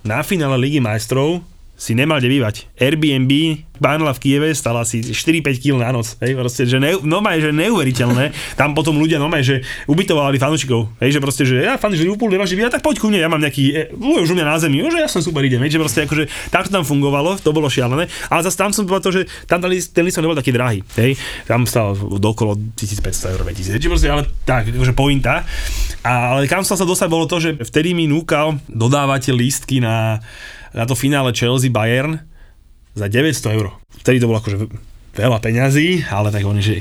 [0.03, 2.55] na finále Ligy majstrov si nemal kde bývať.
[2.77, 3.31] Airbnb
[3.83, 6.15] Banla v Kieve stala asi 4-5 kg na noc.
[6.23, 8.55] Hej, proste, že ne, no že neuveriteľné.
[8.55, 10.93] Tam potom ľudia no že ubytovali fanúšikov.
[11.03, 13.41] Hej, že proste, že ja fanúšik Liverpool nemáš ja, tak poď ku mne, ja mám
[13.41, 15.59] nejaký, e, už u mňa na zemi, že ja som super idem.
[15.65, 18.07] Hej, že proste akože takto tam fungovalo, to bolo šialené.
[18.29, 20.79] Ale zase tam som povedal to, že tam ten, ten list nebol taký drahý.
[20.95, 23.73] Hej, tam stal dokolo 1500 eur, 2000.
[23.73, 25.43] Hej, proste, ale tak, akože pointa.
[26.05, 30.23] A, ale kam sa dostal, bolo to, že vtedy mi núkal dodávate lístky na
[30.73, 32.19] na to finále Chelsea Bayern
[32.97, 33.77] za 900 eur.
[34.01, 34.57] Vtedy to bolo akože
[35.13, 36.75] veľa peňazí, ale tak oni, že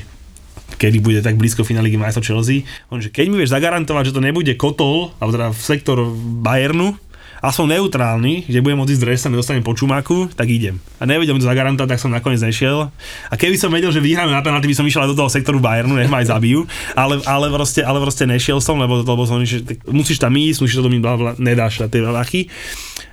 [0.77, 2.65] kedy bude tak blízko finále Ligy majstrov Chelsea.
[2.89, 5.97] On, že keď mi vieš zagarantovať, že to nebude kotol, alebo teda v sektor
[6.41, 6.97] Bayernu,
[7.43, 10.79] a som neutrálny, že budem môcť ísť dres a nedostanem počumáku, tak idem.
[10.95, 12.87] A nevedel mi to zagarantovať, tak som nakoniec nešiel.
[13.27, 15.59] A keby som vedel, že vyhráme na penalty, by som išiel aj do toho sektoru
[15.59, 16.63] Bayernu, nech ma aj zabijú.
[16.95, 19.59] Ale, ale, proste, ale proste nešiel som, lebo, lebo som, že
[19.91, 21.03] musíš tam ísť, musíš to mi
[21.43, 22.47] nedáš na tie lachy.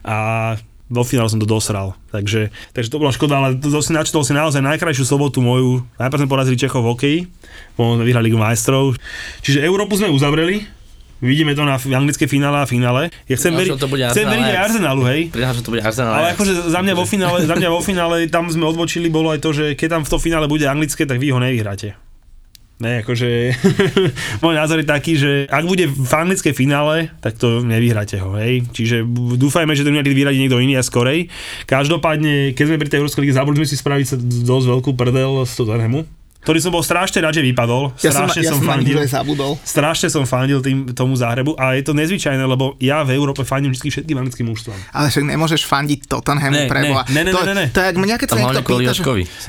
[0.06, 0.54] A
[0.90, 1.94] vo finále som to dosral.
[2.10, 5.86] Takže, takže to bola škoda, ale to, to si načítol si naozaj najkrajšiu sobotu moju.
[6.02, 7.18] Najprv sme porazili Čechov v hokeji,
[7.78, 8.98] potom vyhrali Ligu majstrov.
[9.46, 10.66] Čiže Európu sme uzavreli,
[11.20, 13.12] Vidíme to na anglické finále a finále.
[13.28, 15.20] Ja chcem veriť, to bude chcem veriť aj Arsenalu, hej.
[15.28, 16.16] Pridám, že to bude Arsenal.
[16.16, 19.44] Ale akože za mňa, vo finále, za mňa vo finále, tam sme odbočili, bolo aj
[19.44, 21.92] to, že keď tam v tom finále bude anglické, tak vy ho nevyhráte.
[22.80, 23.28] Ne, akože
[24.42, 28.64] môj názor je taký, že ak bude v anglické finále, tak to nevyhráte ho, hej.
[28.72, 29.04] Čiže
[29.36, 31.28] dúfajme, že to niekedy vyradí niekto iný a skorej.
[31.68, 34.16] Každopádne, keď sme pri tej Európskej lige, zabudli sme si spraviť
[34.48, 37.92] dosť veľkú prdel z Tottenhamu ktorý som bol strašne rád, že vypadol.
[38.00, 39.52] Ja strašne som, ja som, fandil, zabudol.
[39.60, 43.76] Strašne som fandil tým, tomu záhrebu a je to nezvyčajné, lebo ja v Európe fandím
[43.76, 44.76] vždy všetkým anglickým mužstvom.
[44.96, 47.66] Ale však nemôžeš fandiť Tottenhamu pre Ne, ne, ne, to, ne, ne.
[47.68, 49.02] To, je jak mňa, keď sa niekto pýta, že...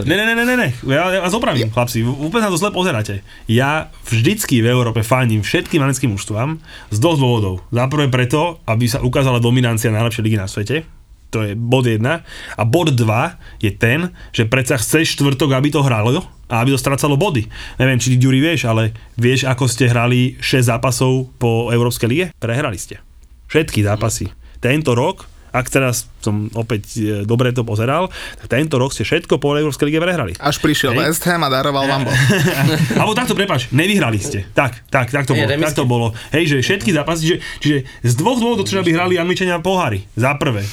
[0.03, 0.67] Ne, ne, ne, ne, ne, ne.
[0.83, 1.73] Ja, ja vás opravím, ja.
[1.73, 3.23] chlapci, úplne sa to zle pozeráte.
[3.47, 6.59] Ja vždycky v Európe fandím všetkým anglickým mužstvám
[6.91, 7.55] z dvoch dôvodov.
[7.71, 10.83] Za prvé preto, aby sa ukázala dominancia najlepšej ligy na svete,
[11.31, 12.03] to je bod 1.
[12.03, 16.79] A bod 2 je ten, že predsa chceš štvrtok, aby to hralo a aby to
[16.79, 17.47] stracalo body.
[17.79, 22.25] Neviem, či ty, Ďuri, vieš, ale vieš, ako ste hrali 6 zápasov po Európskej lige?
[22.35, 22.99] Prehrali ste.
[23.47, 24.27] Všetky zápasy.
[24.59, 28.07] Tento rok ak teraz som opäť e, dobre to pozeral,
[28.39, 30.31] tak tento rok ste všetko po Európskej lige prehrali.
[30.39, 31.11] Až prišiel Hej.
[31.11, 32.15] West Ham a daroval vám bol.
[32.99, 34.47] Alebo takto, prepač, nevyhrali ste.
[34.55, 36.07] Tak, tak, tak to, bolo, tak to bolo.
[36.31, 40.07] Hej, že všetky zápasy, že, čiže z dvoch dôvodov treba by hrali Angličania pohári.
[40.15, 40.63] Za prvé,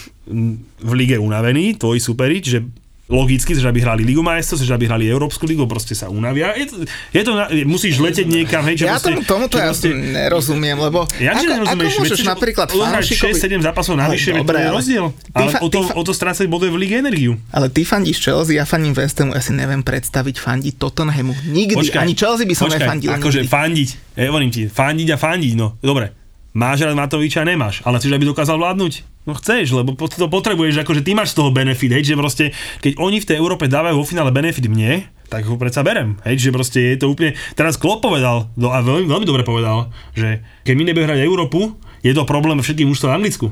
[0.78, 2.60] v lige unavení, tvoji superi, čiže
[3.08, 6.52] logicky, že aby hrali Ligu majstrov, že aby hrali Európsku ligu, proste sa unavia.
[6.52, 6.76] Je to,
[7.16, 7.32] je to
[7.64, 11.48] musíš leteť niekam, hej, že ja proste, tomu, to ja proste, nerozumiem, lebo ja, ako,
[11.48, 13.32] nerozumieš, ako môžeš napríklad fanúšikovi...
[13.32, 15.04] 6-7 zápasov navyše, no, dobre, to je rozdiel.
[15.32, 17.40] Ale fa- o to, fa- o to strácať bode v Lige energiu.
[17.48, 21.32] Ale ty fandíš Chelsea, ja fandím West Hamu, ja si neviem predstaviť fandiť Tottenhamu.
[21.48, 23.08] Nikdy, počkaj, ani Chelsea by som počkaj, nefandil.
[23.16, 23.88] Akože fandiť,
[24.20, 26.27] ja hovorím ti, fandiť a fandiť, no dobre.
[26.58, 29.06] Máš rád Matoviča, nemáš, ale chceš, aby dokázal vládnuť?
[29.30, 32.50] No chceš, lebo to potrebuješ, akože ty máš z toho benefit, hej, že proste,
[32.82, 36.42] keď oni v tej Európe dávajú vo finále benefit mne, tak ho predsa berem, hej,
[36.42, 40.42] že proste je to úplne, teraz Klopp povedal, no a veľmi, veľmi dobre povedal, že
[40.66, 43.46] keď my nebudeme hrať Európu, je to problém všetkých mužstv v Anglicku.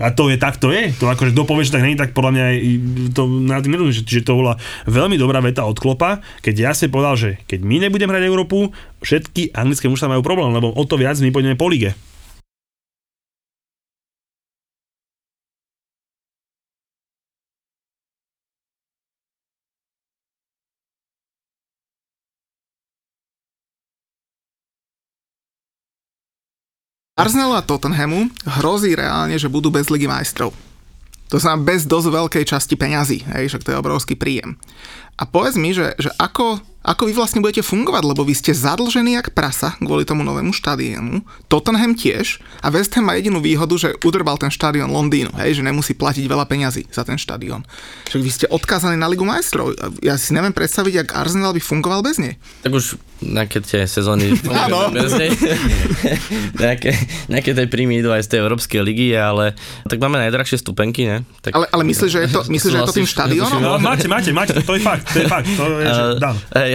[0.00, 0.94] A to je tak, to je.
[1.02, 2.44] To akože kto povie, že tak není, tak podľa mňa
[3.12, 4.54] to na tým nerozumiem, že, že to bola
[4.88, 8.72] veľmi dobrá veta od Klopa, keď jasne povedal, že keď my nebudeme hrať Európu,
[9.04, 11.98] všetky anglické mužstva majú problém, lebo o to viac my pôjdeme po lige.
[27.18, 30.54] Arsenalu a Tottenhamu hrozí reálne, že budú bez ligy majstrov.
[31.28, 34.56] To znamená bez dosť veľkej časti peňazí, hej, však to je obrovský príjem.
[35.18, 39.18] A povedz mi, že, že ako, ako vy vlastne budete fungovať, lebo vy ste zadlžení
[39.18, 43.98] jak prasa kvôli tomu novému štadiónu, Tottenham tiež a West Ham má jedinú výhodu, že
[44.06, 47.66] udrbal ten štadión Londýnu, hej, že nemusí platiť veľa peňazí za ten štadión.
[48.08, 49.74] Že vy ste odkázaní na Ligu majstrov.
[50.00, 52.38] Ja si neviem predstaviť, ak Arsenal by fungoval bez nej.
[52.62, 54.34] Tak už nejaké tie sezóny
[54.96, 55.30] bez nej.
[56.64, 56.94] nejaké,
[57.26, 61.26] nejaké tie príjmy idú aj z tej Európskej ligy, ale tak máme najdrahšie stupenky, ne?
[61.42, 63.60] Tak, ale, ale myslíš, že je to, myslíš, že je to tým štadiónom?
[63.60, 66.36] No, máte, máte, máte, to je fakt, to je fakt, to je, že dám.
[66.54, 66.70] Hej,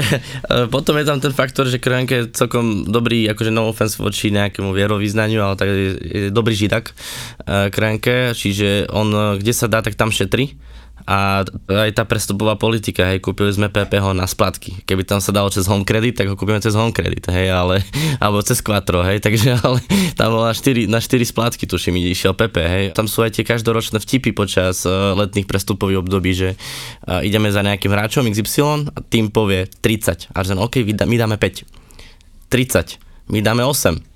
[0.67, 4.75] potom je tam ten faktor, že Kroenke je celkom dobrý, akože no offense voči nejakému
[4.75, 6.91] vierovýznaniu, ale tak je, je dobrý židak
[7.47, 10.56] Kroenke, čiže on kde sa dá, tak tam šetri
[11.03, 14.83] a aj tá prestupová politika, hej, kúpili sme PP ho na splatky.
[14.87, 17.83] Keby tam sa dalo cez home credit, tak ho kúpime cez home credit, hej, ale,
[18.23, 19.83] alebo cez Quattro, hej, takže ale
[20.15, 22.85] tam bolo na 4, na 4 splátky, tuším, išiel PP, hej.
[22.95, 27.59] Tam sú aj tie každoročné vtipy počas uh, letných prestupových období, že uh, ideme za
[27.59, 30.31] nejakým hráčom XY a tým povie 30.
[30.31, 31.67] A že OK, my dáme 5.
[32.47, 33.27] 30.
[33.27, 34.13] My dáme 8.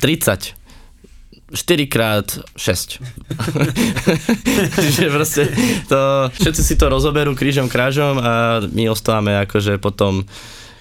[0.00, 0.59] 30
[1.50, 3.02] 4x6.
[4.78, 5.42] Čiže proste
[5.90, 10.22] to, všetci si to rozoberú krížom krážom a my ostávame akože potom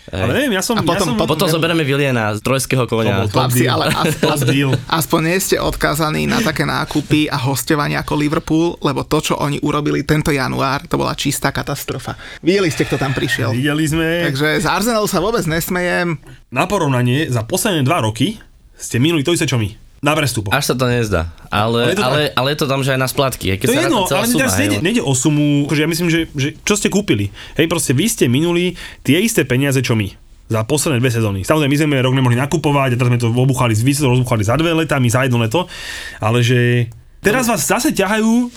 [0.10, 0.26] Hej.
[0.26, 0.74] Ale neviem, ja som...
[0.74, 1.54] A potom, ja som, potom neviem.
[1.54, 3.30] zoberieme Viliena z trojského konia.
[3.30, 9.06] Chlapci, ale aspoň, aspoň nie ste odkázaní na také nákupy a hostovania ako Liverpool, lebo
[9.06, 12.18] to, čo oni urobili tento január, to bola čistá katastrofa.
[12.42, 13.54] Videli ste, kto tam prišiel.
[13.54, 14.34] Videli sme.
[14.34, 16.18] Takže z Arsenalu sa vôbec nesmejem.
[16.50, 18.42] Na porovnanie, za posledné dva roky
[18.82, 20.50] ste minuli to isté, čo my na prestupu.
[20.52, 21.28] Až sa to nezdá.
[21.52, 23.56] Ale, ale, je, to ale, ale je to tam, že aj na splatky.
[23.60, 26.32] Keď to je jedno, ale suma, teraz nejde, nejde o sumu, že ja myslím, že,
[26.34, 27.32] že čo ste kúpili.
[27.60, 30.08] Hej, proste vy ste minuli tie isté peniaze, čo my
[30.50, 31.40] za posledné dve sezóny.
[31.46, 34.42] Samozrejme, my sme rok nemohli nakupovať a teraz sme to obuchali, vy ste to rozbuchali
[34.42, 35.70] za dve leta, my za jedno leto,
[36.18, 36.90] ale že
[37.22, 38.50] teraz vás zase ťahajú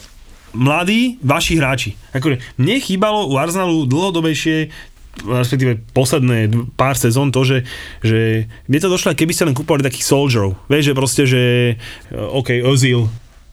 [0.57, 1.91] mladí vaši hráči.
[2.13, 4.73] Akože mne chýbalo u Arsenalu dlhodobejšie
[5.21, 7.59] respektíve posledné pár sezón to, že,
[8.01, 10.57] že mne to došlo, keby ste len kúpovali takých soldierov.
[10.73, 11.43] Vieš, že proste, že
[11.77, 13.09] eh, OK, Ozil,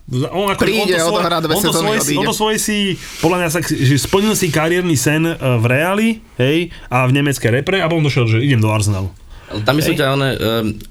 [0.09, 3.37] on ako, Príde, on to, svoj, dve on to, svoje, on to svoje si, podľa
[3.45, 6.09] mňa, že splnil si kariérny sen eh, v Reali,
[6.41, 9.13] hej, a v nemeckej repre a potom došiel, že idem do Arsenalu.
[9.65, 10.21] Tam myslím ťa, um,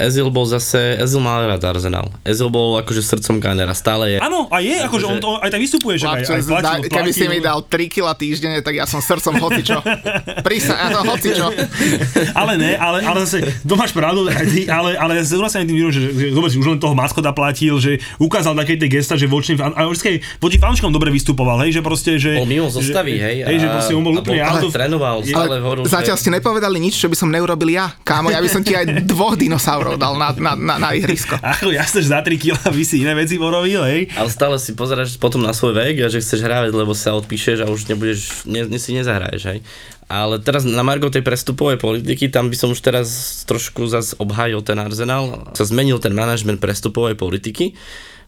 [0.03, 2.11] Ezil bol zase, Ezil mal rád Arsenal.
[2.27, 4.18] Ezil bol akože srdcom Gunnera, stále je.
[4.18, 7.11] Áno, a je, akože on to aj tak vystupuje, že aj, aj platil, platil, Keby
[7.14, 9.79] si mi dal 3 kg týždenne, tak ja som srdcom hocičo.
[10.47, 11.47] Prísa, ja som hocičo.
[12.40, 14.27] ale ne, ale, ale zase, to máš pravdu,
[14.66, 18.59] ale, ale ja súhlasím tým, že, že, že už len toho maskota platil, že ukázal
[18.59, 22.42] také tie gesta, že voči, a vždy voči fanúškom dobre vystupoval, hej, že proste, že...
[22.42, 23.47] Bol mimo zostavy, hej.
[23.47, 24.42] Hej, že proste on bol úplne...
[24.42, 27.94] Ale trénoval, stále ale Zatiaľ ste nepovedali nič, čo by som neurobil ja.
[28.03, 31.37] Kámo, ja by som ti aj dvoch dinosaurov dal na, na, na, na ihrisko.
[31.38, 34.00] Ako jasne, že za 3 kg by si iné veci porobil, hej.
[34.16, 37.62] Ale stále si pozeráš potom na svoj vek a že chceš hrávať, lebo sa odpíšeš
[37.62, 39.61] a už nebudeš, ne, ne si nezahraješ, hej.
[40.08, 43.08] Ale teraz na Margo tej prestupovej politiky, tam by som už teraz
[43.44, 45.52] trošku zase obhájil ten Arsenal.
[45.52, 47.76] Sa zmenil ten manažment prestupovej politiky.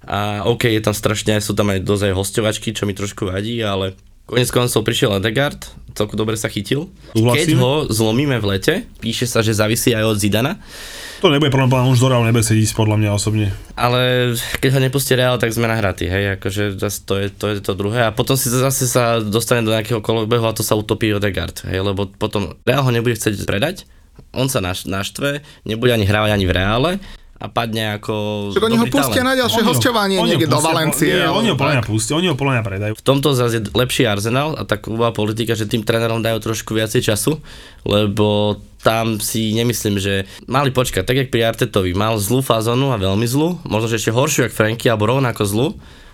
[0.04, 3.60] A OK, je tam strašne, sú tam aj dosť aj hostovačky, čo mi trošku vadí,
[3.64, 3.96] ale
[4.30, 5.58] Konec koncov prišiel Edegard,
[5.94, 6.90] celku dobre sa chytil.
[7.14, 10.58] Keď ho zlomíme v lete, píše sa, že závisí aj od Zidana.
[11.20, 13.52] To nebude problém, on už do Real nebude sedieť podľa mňa osobne.
[13.76, 17.72] Ale keď ho nepustí Real, tak sme nahratí, hej, akože to je, to je to
[17.76, 18.08] druhé.
[18.08, 21.84] A potom si zase sa dostane do nejakého kolobehu a to sa utopí Odegaard, hej,
[21.84, 23.84] lebo potom Real ho nebude chcieť predať,
[24.32, 26.90] on sa naštve, nebude ani hrávať ani v Reále
[27.40, 28.14] a padne ako
[28.52, 31.08] Však oni ho pustia na ďalšie hostovanie niekde do Valencie.
[31.08, 32.92] Nie, oni ho podľa pustia, oni ho podľa predajú.
[33.00, 37.00] V tomto zase je lepší arzenál a taková politika, že tým trénerom dajú trošku viacej
[37.00, 37.40] času,
[37.88, 43.00] lebo tam si nemyslím, že mali počkať, tak jak pri Artetovi, mal zlú fazonu a
[43.00, 45.66] veľmi zlú, možno že ešte horšiu jak Franky, alebo rovnako zlú,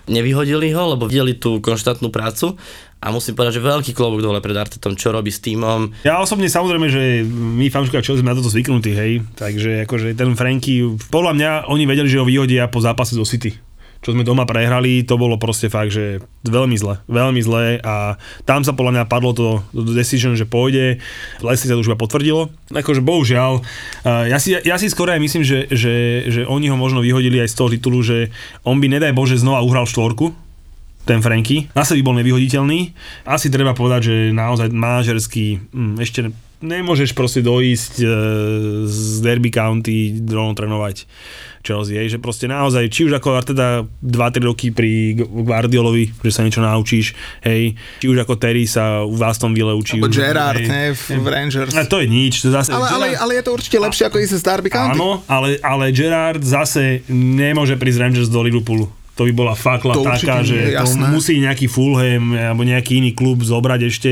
[0.07, 2.55] nevyhodili ho, lebo videli tú konštantnú prácu
[2.97, 5.93] a musím povedať, že veľký klobúk dole pred Artetom, čo robí s týmom.
[6.01, 10.33] Ja osobne samozrejme, že my fanúšikovia čo sme na toto zvyknutí, hej, takže akože ten
[10.33, 10.81] Franky,
[11.13, 13.66] podľa mňa oni vedeli, že ho vyhodia po zápase do City
[14.01, 18.15] čo sme doma prehrali, to bolo proste fakt, že veľmi zle, veľmi zle a
[18.47, 21.01] tam sa podľa mňa padlo to decision, že pôjde,
[21.43, 22.49] Leicester to už iba potvrdilo.
[22.71, 23.61] Akože bohužiaľ,
[24.05, 25.95] ja si, ja si skoro aj myslím, že, že,
[26.29, 28.31] že oni ho možno vyhodili aj z toho titulu, že
[28.63, 30.47] on by nedaj Bože znova uhral štvorku,
[31.07, 31.71] ten Franky.
[31.71, 32.91] Na by bol nevyhoditeľný.
[33.23, 38.05] Asi treba povedať, že naozaj manažerský hm, ešte nemôžeš proste dojsť e,
[38.89, 41.05] z Derby County rovno trénovať
[41.67, 46.47] Chelsea, hej, že proste naozaj, či už ako teda 2-3 roky pri Guardiolovi, že sa
[46.47, 47.11] niečo naučíš,
[47.43, 49.99] hej, či už ako Terry sa v Aston Ville učí.
[49.99, 51.27] Alebo Gerard, ne, v.
[51.27, 51.75] Rangers.
[51.75, 52.39] A to je nič.
[52.47, 54.95] To zase, ale, ale, ale, je to určite lepšie ako ísť z Derby County.
[54.95, 60.05] Áno, ale, ale Gerard zase nemôže prísť Rangers do Liverpoolu to by bola fakla to
[60.05, 64.11] taká, že to musí nejaký Fulham alebo nejaký iný klub zobrať ešte.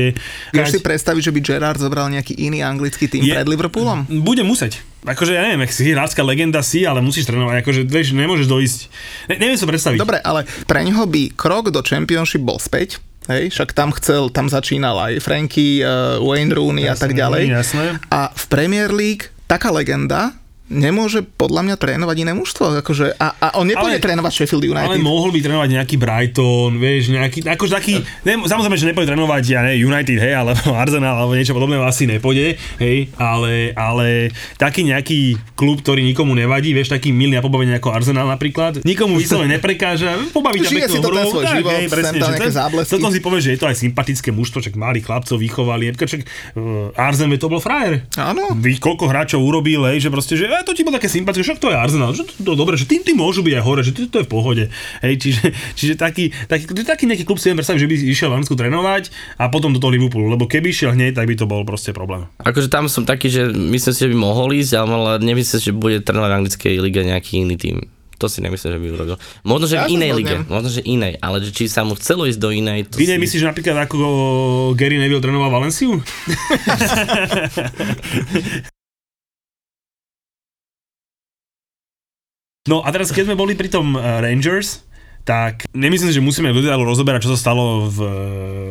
[0.50, 4.10] Vieš si predstaviť, že by Gerard zobral nejaký iný anglický tým je, pred Liverpoolom?
[4.26, 4.82] Bude musieť.
[5.06, 8.80] Akože ja neviem, ak si hráčska legenda si, ale musíš trénovať, akože vieš, nemôžeš dojsť.
[9.30, 9.98] Ne, neviem sa predstaviť.
[10.02, 14.46] Dobre, ale pre neho by krok do Championship bol späť, Hej, však tam chcel, tam
[14.46, 17.42] začínal aj Franky, uh, Wayne Rooney jasné, a tak ďalej.
[17.50, 17.84] Jasné.
[18.06, 22.82] A v Premier League taká legenda, nemôže podľa mňa trénovať iné mužstvo.
[22.82, 24.98] Akože, a, a on nepôjde ale, trénovať Sheffield United.
[24.98, 27.94] Ale mohol by trénovať nejaký Brighton, vieš, nejaký, akože taký,
[28.26, 32.10] ne, samozrejme, že nepôjde trénovať ja ne, United, hej, alebo Arsenal, alebo niečo podobné asi
[32.10, 37.78] nepôjde, hej, ale, ale taký nejaký klub, ktorý nikomu nevadí, vieš, taký milný a pobavený
[37.78, 42.18] ako Arsenal napríklad, nikomu vyslovene neprekáža, pobaviť ťa si to ten svoj život, hej, presne,
[42.18, 46.26] že to, si povie, že je to aj sympatické mužstvo, čak malých chlapcov vychovali, čak
[46.58, 48.02] uh, Arsenal to bol frajer.
[48.18, 48.56] Áno.
[48.58, 51.76] Koľko hráčov urobil, hej, že proste, že to ti bolo také sympatické, však to je
[51.76, 54.22] Arsenal, že to, to, dobre, že tým, tým môžu byť aj hore, že to, to
[54.22, 54.64] je v pohode.
[55.02, 58.34] Hej, čiže, čiže taký, taký, taký nejaký klub si viem predstaviť, že by išiel v
[58.40, 61.66] Anglicku trénovať a potom do toho Liverpoolu, lebo keby išiel hneď, tak by to bol
[61.66, 62.30] proste problém.
[62.40, 65.98] Akože tam som taký, že myslím si, že by mohol ísť, ale nemyslím, že bude
[66.00, 67.76] trénovať v anglickej lige nejaký iný tým.
[68.16, 69.16] To si nemyslím, že by urobil.
[69.44, 70.36] Možno, že ja v inej lige.
[70.48, 71.20] Možno, že inej.
[71.20, 72.88] Ale že či sa mu chcelo ísť do inej...
[72.88, 73.22] To v inej si...
[73.28, 76.00] myslíš napríklad, ako Gary Neville trénoval Valenciu?
[82.66, 84.86] No a teraz, keď sme boli pri tom uh, Rangers,
[85.26, 87.98] tak nemyslím že musíme detailu rozoberať, čo sa stalo v,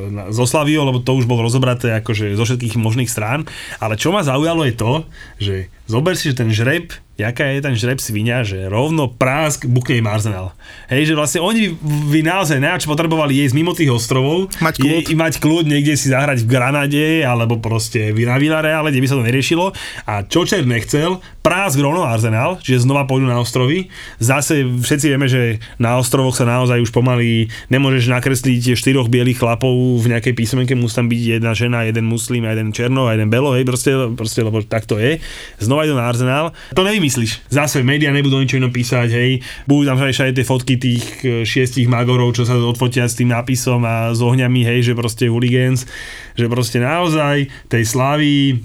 [0.08, 3.44] na, zo Slaviou, lebo to už bolo rozobraté akože zo všetkých možných strán.
[3.84, 4.94] Ale čo ma zaujalo je to,
[5.36, 5.56] že
[5.92, 10.08] zober si, že ten žreb jaká je ten žreb svinia, že rovno prásk bukne im
[10.08, 10.54] Arsenal.
[10.92, 11.74] Hej, že vlastne oni
[12.12, 15.04] by naozaj najčo potrebovali jesť mimo tých ostrovov, mať kľud.
[15.10, 19.18] Je, mať kľud niekde si zahrať v Granade, alebo proste v Villareale, kde by sa
[19.18, 19.66] to neriešilo.
[20.06, 23.90] A čo Čer nechcel, prásk rovno Arsenal, čiže znova pôjdu na ostrovy.
[24.20, 29.72] Zase všetci vieme, že na ostrovoch sa naozaj už pomaly nemôžeš nakresliť štyroch bielých chlapov
[30.02, 33.64] v nejakej písmenke, musí tam byť jedna žena, jeden muslim jeden černo jeden belo, hej,
[33.64, 35.22] proste, proste lebo tak to je.
[35.62, 36.52] Znova idú na Arsenal.
[36.76, 37.46] To nevím, vymyslíš.
[37.54, 39.46] Zase médiá nebudú ničo inom písať, hej.
[39.70, 43.86] Budú tam aj tie fotky tých e, šiestich magorov, čo sa odfotia s tým nápisom
[43.86, 45.86] a s ohňami, hej, že proste hooligans,
[46.34, 48.58] že proste naozaj tej slávy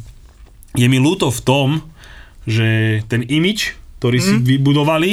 [0.73, 1.69] je mi ľúto v tom,
[2.49, 4.25] že ten imič, ktorý mm.
[4.25, 4.43] si mhm.
[4.49, 5.13] vybudovali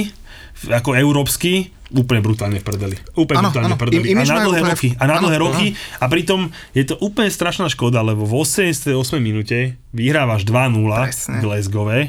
[0.72, 3.00] ako európsky, úplne brutálne prdeli.
[3.16, 3.80] Úplne ano, brutálne ano.
[3.80, 4.04] prdeli.
[4.12, 4.90] I, a na dlhé roky.
[5.00, 5.66] A na dlhé roky.
[6.04, 8.92] A pritom je to úplne strašná škoda, lebo v 88
[9.24, 12.00] minúte vyhrávaš 2-0 v Glasgowe,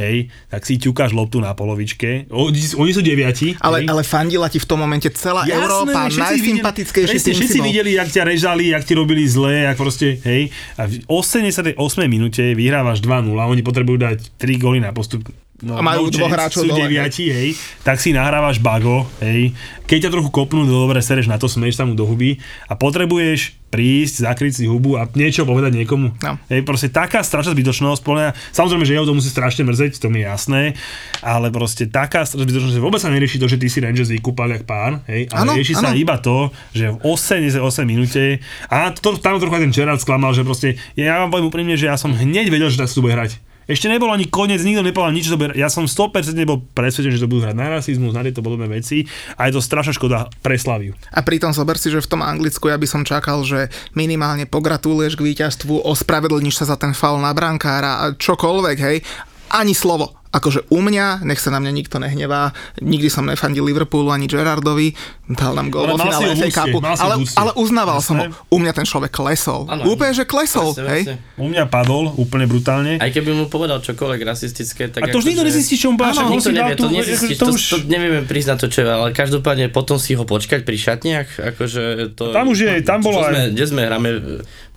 [0.00, 0.16] hej,
[0.50, 2.26] tak si ťukáš loptu na polovičke.
[2.32, 3.54] Oni, oni sú deviati.
[3.62, 8.10] Ale, ale fandila ti v tom momente celá Jasné, Európa, najsympatickejší tým Všetci videli, jak
[8.10, 10.50] ťa režali, jak ti robili zle, jak proste, hej.
[10.74, 11.78] A v 88
[12.10, 15.30] minúte vyhrávaš 2-0, oni potrebujú dať 3 góly na postup
[15.62, 16.84] no, a majú dvoch hráčov sú dole.
[16.84, 19.56] deviati, hej, tak si nahrávaš bago, hej,
[19.88, 22.36] keď ťa trochu kopnú, no dobre, sereš na to, smeješ tam do huby
[22.68, 26.14] a potrebuješ prísť, zakryť si hubu a niečo povedať niekomu.
[26.22, 26.32] No.
[26.48, 30.22] Hej, proste taká strašná zbytočnosť, podľa samozrejme, že jeho to musí strašne mrzeť, to mi
[30.22, 30.62] je jasné,
[31.20, 34.54] ale proste taká strašná zbytočnosť, že vôbec sa nerieši to, že ty si Rangers vykúpal
[34.54, 35.82] jak pán, hej, ale ano, rieši ano.
[35.82, 38.40] sa iba to, že v 88 minúte,
[38.70, 41.90] a to, tam trochu aj ten Gerard sklamal, že proste, ja vám poviem úprimne, že
[41.90, 44.86] ja som hneď vedel, že tak sa tu bude hrať ešte nebol ani koniec, nikto
[44.86, 48.22] nepovedal nič, to ja som 100% bol presvedčený, že to budú hrať na rasizmus, na
[48.22, 49.02] tieto podobné veci.
[49.34, 50.94] A je to strašná škoda pre Slaviu.
[51.10, 53.66] A pritom zober si, že v tom Anglicku ja by som čakal, že
[53.98, 59.02] minimálne pogratuluješ k víťazstvu, ospravedlníš sa za ten faul na brankára a čokoľvek, hej,
[59.50, 60.14] ani slovo.
[60.36, 62.52] Akože u mňa, nech sa na mňa nikto nehnevá,
[62.84, 64.92] nikdy som nefandil Liverpoolu ani Gerardovi,
[65.26, 68.24] dal nám gol vo finále FA Cupu, ale, ale uznával som ho.
[68.46, 69.66] U mňa ten človek klesol.
[69.66, 70.70] Ano, úplne, že klesol.
[70.70, 71.02] Vlastne, hej?
[71.02, 71.16] Vlastne.
[71.34, 73.02] U mňa padol úplne brutálne.
[73.02, 75.02] Aj keby mu povedal čokoľvek rasistické, tak...
[75.02, 75.48] A to už nikto že...
[75.50, 76.30] nezistí, čo mu povedal.
[76.30, 77.58] Nikto nevie, to, nezistíš, to, už...
[77.58, 81.28] to, to, nevieme priznať to, čo je, ale každopádne potom si ho počkať pri šatniach,
[81.54, 82.30] akože to...
[82.30, 83.50] Tam už je, tam bolo aj...
[83.50, 84.10] Kde sme, hráme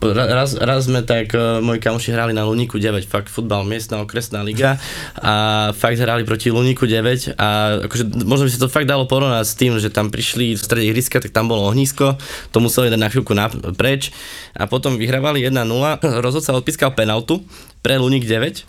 [0.07, 4.41] raz, raz sme tak, uh, moji kamoši hrali na Luníku 9, fakt futbal, miestna okresná
[4.41, 4.79] liga
[5.19, 7.47] a fakt hrali proti Luníku 9 a
[7.85, 10.87] akože možno by sa to fakt dalo porovnať s tým, že tam prišli v strede
[10.89, 12.15] ihriska, tak tam bolo ohnisko,
[12.53, 14.15] to museli dať na chvíľku na, preč.
[14.55, 15.55] A potom vyhrávali 1-0,
[16.25, 17.43] rozhodca odpískal penaltu
[17.83, 18.63] pre Luník 9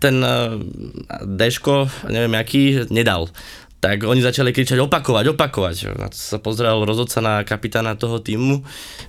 [0.00, 0.56] ten uh,
[1.28, 3.28] Deško, neviem aký, nedal
[3.80, 5.76] tak oni začali kričať opakovať, opakovať.
[6.04, 8.60] A sa pozrel rozhodca na kapitána toho týmu,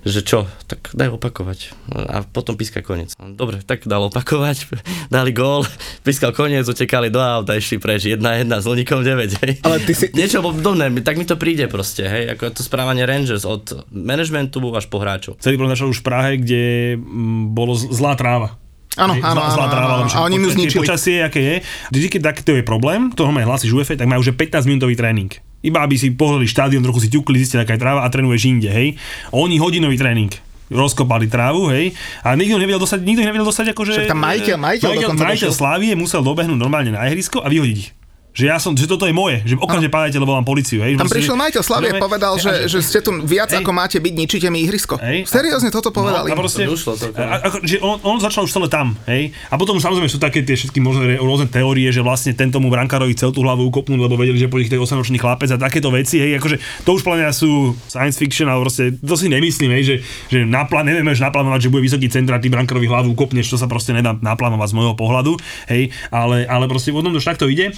[0.02, 1.76] že čo, tak daj opakovať.
[1.92, 3.12] A potom píska koniec.
[3.20, 4.72] Dobre, tak dal opakovať,
[5.14, 5.68] dali gól,
[6.00, 9.52] pískal koniec, utekali do auta, išli preč, jedna jedna s Lunikom 9, hej.
[9.60, 10.08] Ale ty si...
[10.16, 14.88] Niečo podobné, tak mi to príde proste, hej, ako to správanie Rangers od managementu až
[14.88, 15.36] po hráčov.
[15.44, 16.62] Celý problém začal už v Prahe, kde
[16.96, 18.61] mm, bolo zlá tráva.
[18.94, 20.80] Áno, áno, zlá- áno, tráva, áno, však a oni mu zničili.
[20.80, 21.56] Počasie, aké je.
[21.88, 25.32] Vždy, keď takto je problém, toho majú hlasíš UFA, tak majú že 15 minútový tréning.
[25.60, 28.68] Iba aby si pozreli štadión, trochu si ťukli, zistili, aká je tráva a trénuješ inde,
[28.68, 28.98] hej.
[29.30, 30.28] Oni hodinový tréning
[30.68, 33.92] rozkopali trávu, hej, a nikto nevedel dostať, nikto nevedel dostať akože...
[33.94, 35.52] Však tam majiteľ- majiteľ majiteľ, majiteľ došiel.
[35.52, 37.92] Slávie musel dobehnúť normálne na ihrisko a vyhodiť ich.
[38.32, 40.80] Že ja som, že toto je moje, že okamžite pádajte, lebo mám policiu.
[40.80, 43.60] Hej, Tam prišiel že- majiteľ Slavie, povedal, že, a že ste tu viac Hej.
[43.60, 44.96] ako máte byť, ničíte mi ihrisko.
[44.96, 45.28] Hej.
[45.28, 46.32] Seriózne toto povedali.
[46.32, 49.36] No, a proste, To došlo a, ako, že on, on, začal už celé tam, hej.
[49.52, 52.72] A potom už samozrejme sú také tie všetky možné rôzne teórie, že vlastne ten tomu
[52.72, 55.60] brankárovi chcel tú hlavu ukopnúť, lebo vedeli, že po nich to je 8-ročný chlapec a
[55.60, 56.40] takéto veci, hej.
[56.40, 56.56] Akože
[56.88, 59.96] to už mňa sú science fiction, ale proste to si nemyslím, hej, že,
[60.32, 63.68] že naplán, nevieme, že naplánovať, že bude vysoký centra, ty brankárovi hlavu ukopneš, to sa
[63.68, 65.36] proste nedá naplánovať z môjho pohľadu,
[65.68, 65.92] hej.
[66.08, 67.76] Ale, ale proste potom to už takto ide.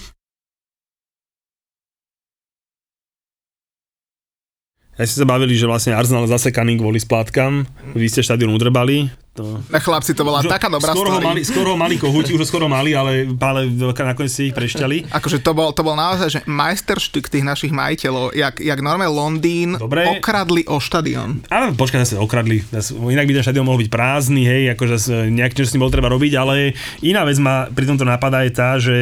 [4.94, 7.66] Ja ste sa bavili, že vlastne Arsenal zasekaný kvôli splátkam,
[7.98, 9.10] vy ste štadión udrbali.
[9.34, 9.58] To...
[9.66, 12.46] Na chlapci, to bola Už- taká dobrá skoro ho, mali, skoro ho mali kohúti, už
[12.46, 15.10] ho skoro mali, ale, ale nakoniec si ich prešťali.
[15.10, 19.74] Akože to bol, to bol naozaj, že majsterštyk tých našich majiteľov, jak, jak normálne Londýn
[19.74, 20.06] Dobre.
[20.14, 21.42] okradli o štadión.
[21.50, 22.62] Ale počkaj, zase okradli.
[22.70, 25.90] Zase, inak by ten štadión mohol byť prázdny, hej, akože nejak niečo s ním bolo
[25.98, 28.94] treba robiť, ale iná vec ma pri tomto napadá je tá, že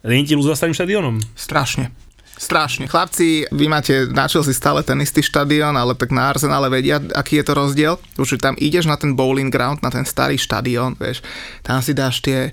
[0.00, 1.20] Renti ľudia za starým štadiónom.
[1.36, 1.92] Strašne.
[2.40, 2.88] Strašne.
[2.88, 7.36] Chlapci, vy máte na Chelsea stále ten istý štadión, ale tak na Arsenale vedia, aký
[7.36, 7.94] je to rozdiel.
[8.16, 11.20] Už tam ideš na ten bowling ground, na ten starý štadión, vieš,
[11.60, 12.48] tam si dáš tie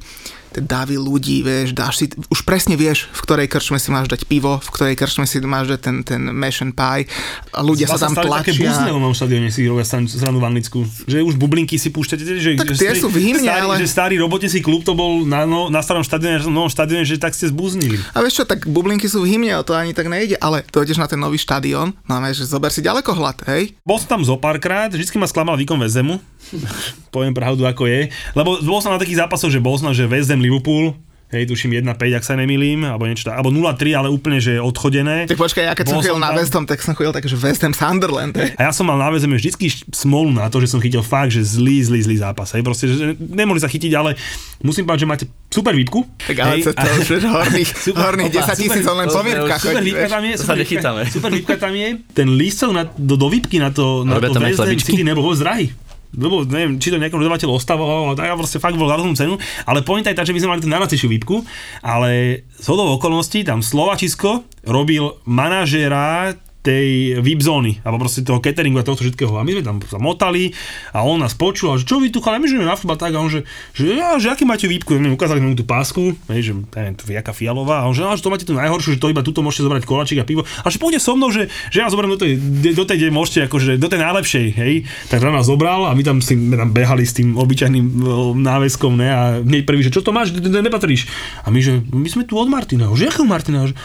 [0.55, 4.57] davy ľudí, vieš, dáš si, už presne vieš, v ktorej krčme si máš dať pivo,
[4.63, 7.05] v ktorej krčme si máš dať ten, ten mash and pie
[7.51, 8.95] a ľudia sa tam stali také buzne tlačia.
[8.95, 10.79] v mojom štadióne si robia srandu v Anglicku.
[11.05, 13.87] Že už bublinky si púšťate, že, Tak že tie sú v hymne, starý, ale- že
[13.87, 17.35] starý robotnický klub to bol na, no, na starom štadióne, na novom štadióne, že tak
[17.35, 17.99] ste zbúznili.
[18.13, 20.97] A vieš čo, tak bublinky sú v hymne, o to ani tak nejde, ale dojdeš
[21.01, 23.77] na ten nový štadión, no že zober si ďalekohľad, hej?
[23.87, 26.19] Bol som tam zo párkrát, vždycky ma sklamal výkon Vezemu,
[27.15, 30.39] poviem pravdu ako je, lebo bol som na takých zápasoch, že bol som, že Vezem
[30.39, 30.95] Liverpool,
[31.27, 35.27] hej, tuším 1-5, ak sa nemýlim, alebo niečo tak, alebo 0-3, ale úplne, že odchodené.
[35.27, 37.11] Tak počkaj, ja keď som Bol chodil som na tam- West Ham, tak som chodil
[37.11, 38.55] tak, že West Ham Sunderland, hej?
[38.55, 41.43] A ja som mal na vždycky š- smolu na to, že som chytil fakt, že
[41.43, 42.55] zlý, zlý, zlý zápas.
[42.55, 44.15] Hej, proste, že nemohli sa chytiť, ale
[44.63, 46.07] musím povedať, že máte super výpku.
[46.15, 49.59] Tak ale to, to už je horných, Super, horných opa, 10 tisíc, len po už
[49.59, 51.87] Super výpka tam je, super výpka, super výpka tam je.
[52.15, 54.79] Ten lístok na, do, do výpky na to, na Robia to West Ham?
[54.79, 55.67] City nebol vôbec drahý.
[56.15, 59.35] Lebo neviem, či to nejakom dodavateľ ostavoval, ale ja proste fakt bol za rozumnú cenu.
[59.67, 61.43] Ale pointa je tá, že my sme mali tú najlacnejšiu výpku,
[61.83, 66.87] ale z hodou okolností tam Slovačisko robil manažéra tej
[67.23, 69.31] VIP zóny, alebo proste toho cateringu a tohto všetkého.
[69.39, 70.51] A my sme tam sa motali
[70.91, 73.15] a on nás počul, a že čo vy tu chalani, my žijeme na futbal tak
[73.15, 76.51] a on že, že, ja, že aký máte výpku, my ukázali mu tú pásku, hej,
[76.51, 79.11] že neviem, je jaká fialová, a on že, že to máte tu najhoršiu, že to
[79.13, 81.87] iba tuto môžete zobrať koláčik a pivo, a že pôjde so mnou, že, že ja
[81.87, 82.31] zoberiem do tej,
[82.75, 84.73] do tej, kde môžete, akože do tej najlepšej, hej,
[85.07, 88.35] tak on nás zobral a my tam, si, my tam behali s tým obyčajným o,
[88.35, 91.07] náväzkom, ne, a hneď prvý, že čo to máš, nepatríš.
[91.45, 93.75] A my, že my sme tu od Martina, že akého Martina, že,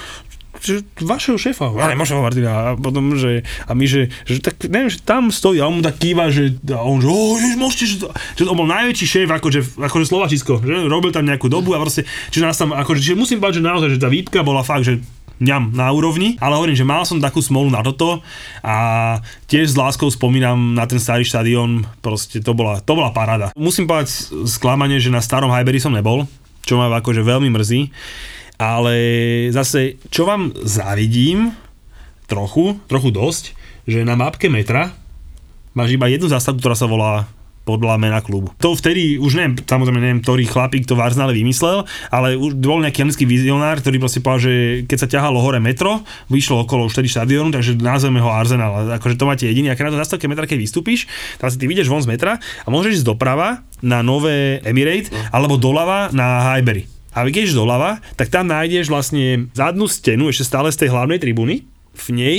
[0.63, 4.89] že vašeho šéfa, ale možno Martina, a potom, že, a my, že, že tak, neviem,
[4.89, 7.85] že tam stojí, a on mu tak kýva, že, a on, že, oh, že môžete,
[7.85, 8.07] že, to,
[8.39, 12.07] že on bol najväčší šéf, akože, akože Slovačisko, že robil tam nejakú dobu a proste,
[12.31, 15.03] že nás tam, akože, že musím povedať, že naozaj, že tá výpka bola fakt, že
[15.43, 18.23] ňam na úrovni, ale hovorím, že mal som takú smolu na toto
[18.63, 19.19] a
[19.51, 23.51] tiež s láskou spomínam na ten starý štadión, proste to bola, to bola paráda.
[23.59, 26.31] Musím povedať sklamanie, že na starom Highbury som nebol,
[26.63, 27.91] čo ma akože veľmi mrzí,
[28.63, 28.95] ale
[29.51, 31.51] zase, čo vám závidím,
[32.31, 33.45] trochu, trochu dosť,
[33.91, 34.95] že na mapke metra
[35.75, 37.27] máš iba jednu zástavku, ktorá sa volá
[37.63, 38.51] podľa mena klubu.
[38.59, 42.83] To vtedy, už neviem, samozrejme neviem, ktorý chlapík to v Arsenale vymyslel, ale už bol
[42.83, 44.55] nejaký anglický vizionár, ktorý proste povedal, že
[44.91, 48.91] keď sa ťahalo hore metro, vyšlo okolo už vtedy štadiónu, takže nazveme ho Arsenal.
[48.99, 51.07] Akože to máte jediný, aké na to zastavke metra, keď vystúpiš,
[51.39, 55.55] teraz si ty vidieš von z metra a môžeš ísť doprava na nové Emirate alebo
[55.55, 56.92] doľava na Highbury.
[57.13, 61.21] A keď ideš doľava, tak tam nájdeš vlastne zadnú stenu, ešte stále z tej hlavnej
[61.21, 62.39] tribúny, v nej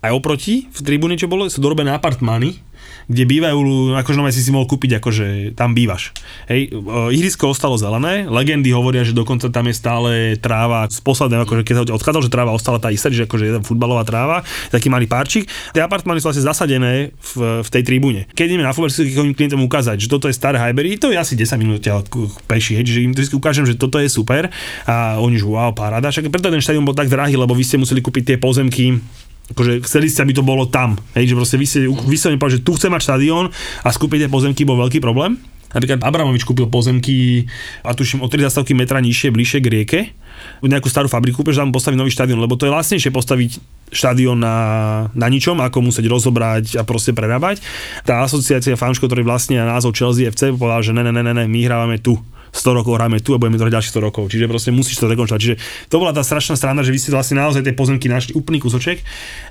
[0.00, 2.60] aj oproti, v tribúne, čo bolo, sú dorobené apartmány
[3.06, 3.58] kde bývajú,
[4.00, 6.16] akože nové si si mohol kúpiť, akože tam bývaš.
[6.50, 6.72] Hej,
[7.12, 11.74] ihrisko ostalo zelené, legendy hovoria, že dokonca tam je stále tráva z posledného, akože keď
[11.74, 14.42] sa odchádzal, že tráva ostala tá istá, že akože je tam futbalová tráva,
[14.72, 15.46] taký malý parčík.
[15.72, 18.26] Tie apartmány sú asi zasadené v, v tej tribúne.
[18.34, 21.38] Keď ideme na futbal, si klientom ukázať, že toto je staré Highbury, to je asi
[21.38, 21.82] 10 minút
[22.46, 24.48] peši, hej, že im vždy ukážem, že toto je super
[24.88, 26.08] a oni že wow, paráda.
[26.10, 28.98] Však preto ten štadión bol tak drahý, lebo vy ste museli kúpiť tie pozemky
[29.52, 30.98] akože chceli ste, aby to bolo tam.
[31.14, 33.50] Hej, že proste vy ste že tu chce mať štadión
[33.82, 35.38] a skúpiť tie pozemky bol veľký problém.
[35.76, 37.44] Napríklad Abramovič kúpil pozemky
[37.84, 40.00] a tuším o 3 zastavky metra nižšie, bližšie k rieke.
[40.64, 43.50] Nejakú starú fabriku, že tam postaviť nový štadión, lebo to je lacnejšie postaviť
[43.92, 44.56] štadión na,
[45.12, 47.60] na ničom, ako musieť rozobrať a proste prerábať.
[48.08, 51.60] Tá asociácia fanškov, ktorý vlastne názov Chelsea FC, povedal, že ne, ne, ne, ne, my
[51.66, 52.16] hrávame tu
[52.52, 54.24] 100 rokov hráme tu a budeme to hrať ďalších 100 rokov.
[54.28, 55.42] Čiže proste musíš to rekonštruovať.
[55.42, 55.56] Čiže
[55.88, 59.00] to bola tá strašná strana, že vy ste vlastne naozaj tie pozemky našli úplný kúsoček.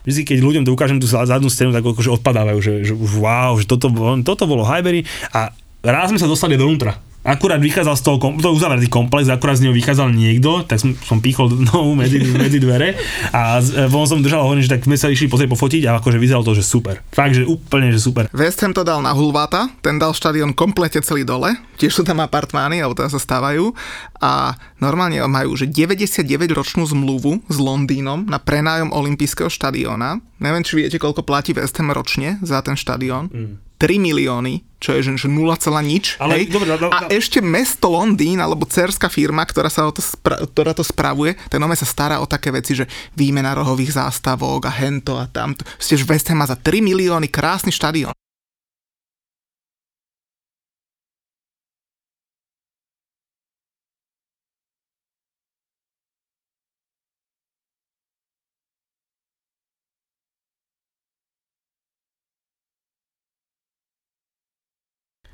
[0.06, 3.66] Vždy, keď ľuďom to ukážem tú zadnú scénu, tak akože odpadávajú, že, že wow, že
[3.66, 3.90] toto,
[4.22, 8.86] toto bolo Highbury a raz sme sa dostali dovnútra akurát vychádzal z toho, to uzavretý
[8.86, 12.94] komplex, akurát z neho vychádzal niekto, tak som, som pichol no, medzi, medzi dvere
[13.34, 16.22] a e, von som držal hovorím, že tak sme sa išli pozrieť pofotiť a akože
[16.22, 17.02] vyzeralo to, že super.
[17.10, 18.30] Fakt, že úplne, že super.
[18.30, 22.22] West Ham to dal na Hulváta, ten dal štadión komplete celý dole, tiež sú tam
[22.22, 23.74] apartmány, alebo tam sa stávajú
[24.22, 26.22] a normálne majú, že 99
[26.54, 30.22] ročnú zmluvu s Londýnom na prenájom olympijského štadióna.
[30.38, 33.34] Neviem, či viete, koľko platí West Ham ročne za ten štadión.
[33.34, 36.16] Mm 3 milióny, čo je že 0, nič.
[36.18, 36.52] Ale, hej?
[36.52, 40.40] Dobre, do, do, a ešte mesto Londýn, alebo cerská firma, ktorá, sa o to, spra-
[40.42, 44.72] ktorá to spravuje, ten nome sa stará o také veci, že výmena rohových zástavok a
[44.72, 45.68] hento a tamto.
[45.80, 48.16] Ste West Ham za 3 milióny krásny štadión.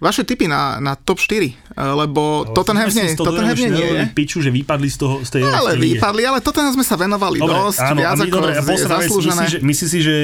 [0.02, 4.04] Vaše tipy na, na top 4, eh, lebo ale Tottenham nie, Tottenham nie, nie je.
[4.18, 7.38] Piču, že vypadli z, toho, z tej no, Ale vypadli, ale Tottenham sme sa venovali
[7.38, 9.46] dobre, dosť, áno, viac ako dobre, a zaslúžené.
[9.46, 10.16] Myslíš, myslí si, že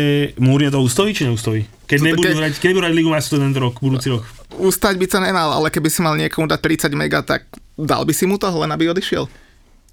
[0.41, 1.69] Mourinho to ustojí, či neustojí?
[1.85, 2.33] Keď nebudú ke...
[2.41, 4.25] hrať, keď nebudú hrať Ligu majstrov tento rok, budúci rok.
[4.57, 7.45] Ustať by sa nemal, ale keby si mal niekomu dať 30 mega, tak
[7.77, 9.29] dal by si mu to, len aby odišiel.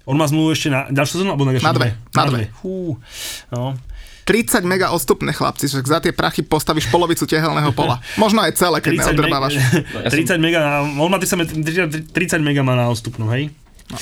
[0.09, 1.93] On má zmluvu ešte na ďalšiu sezónu, alebo na Na dve.
[2.13, 2.49] Na dve.
[2.57, 2.97] Fú,
[3.53, 3.77] no.
[4.25, 8.01] 30 mega odstupné chlapci, že za tie prachy postavíš polovicu tehelného pola.
[8.17, 9.61] Možno aj celé, keď neodrbávaš.
[9.93, 13.53] Me- 30 mega, na, on má 30, 30 mega má na odstupnú, hej?
[13.93, 13.97] No.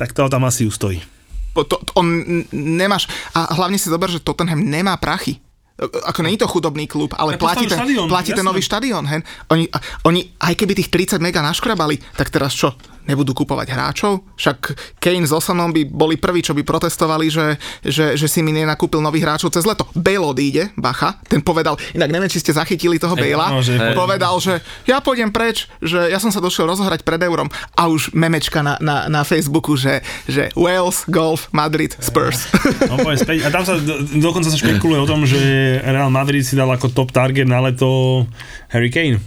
[0.00, 1.04] Tak to tam asi ustojí.
[1.52, 2.08] To, to, on
[2.56, 3.04] nemáš,
[3.36, 5.44] a hlavne si zober, že Tottenham nemá prachy
[5.80, 9.00] ako není to chudobný klub, ale platí ten, štadión, platí ten nový štadión.
[9.48, 9.64] Oni,
[10.04, 12.76] oni, aj keby tých 30 mega naškrabali, tak teraz čo?
[13.06, 14.24] Nebudú kupovať hráčov?
[14.36, 14.58] Však
[15.00, 19.00] Kane s Osanom by boli prví, čo by protestovali, že, že, že si mi nenakúpil
[19.00, 19.88] nových hráčov cez leto.
[19.96, 23.62] Bale odíde, bacha, ten povedal, inak neviem, či ste zachytili toho Bela, no,
[23.94, 28.12] povedal, že ja pôjdem preč, že ja som sa došiel rozohrať pred eurom a už
[28.16, 32.48] memečka na, na, na Facebooku, že, že Wales, Golf, Madrid, Spurs.
[32.88, 33.44] No, späť.
[33.46, 35.38] A tam sa do, dokonca sa špekuluje o tom, že
[35.84, 38.24] Real Madrid si dal ako top target na leto
[38.72, 39.20] Harry Kane.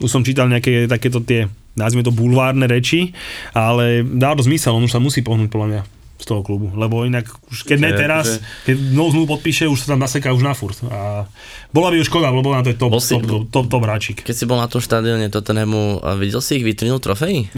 [0.00, 1.44] Už som čítal nejaké takéto tie
[1.78, 3.14] nazvime to bulvárne reči,
[3.54, 5.82] ale dá to zmysel, on už sa musí pohnúť podľa mňa
[6.20, 8.68] z toho klubu, lebo inak už keď ne teraz, že...
[8.68, 10.76] keď novú zmluvu podpíše, už sa tam naseká už na furt.
[10.92, 11.24] A
[11.72, 14.20] bola by už škoda, lebo na to je top, si, top, top, top, top hráčik.
[14.20, 17.48] Keď si bol na tom štadióne Tottenhamu, videl si ich vitrinu trofejí?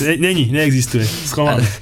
[0.22, 1.04] Není, neexistuje.
[1.04, 1.66] Schované.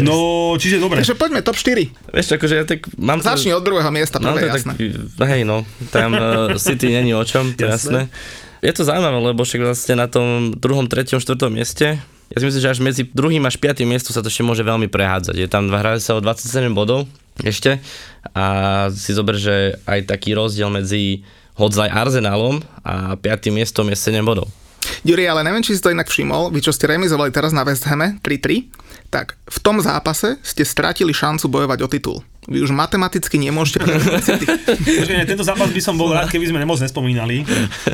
[0.00, 1.04] No, čiže dobre.
[1.04, 2.16] Takže poďme top 4.
[2.16, 3.20] Vieš, akože ja tak mám...
[3.20, 4.72] Začni od druhého miesta, prvé, jasné.
[5.12, 8.08] Tak, hej, no, tam uh, City není o čom, to jasné.
[8.08, 8.48] jasné.
[8.60, 12.00] Je to zaujímavé, lebo však vlastne na tom druhom, treťom, štvrtom mieste
[12.30, 14.86] ja si myslím, že až medzi druhým až piatým miestom sa to ešte môže veľmi
[14.86, 15.34] prehádzať.
[15.34, 17.10] Je tam hraje sa o 27 bodov
[17.42, 17.82] ešte
[18.30, 21.26] a si zober, že aj taký rozdiel medzi
[21.58, 24.46] Hodzaj Arsenálom a piatým miestom je 7 bodov.
[25.02, 27.84] Juri, ale neviem, či si to inak všimol, vy čo ste remizovali teraz na West
[27.90, 32.18] Hame 3-3, tak v tom zápase ste stratili šancu bojovať o titul.
[32.48, 33.84] Vy už matematicky nemôžete
[35.00, 37.44] Počkej, tento zápas by som bol rád, keby sme nemoc nespomínali,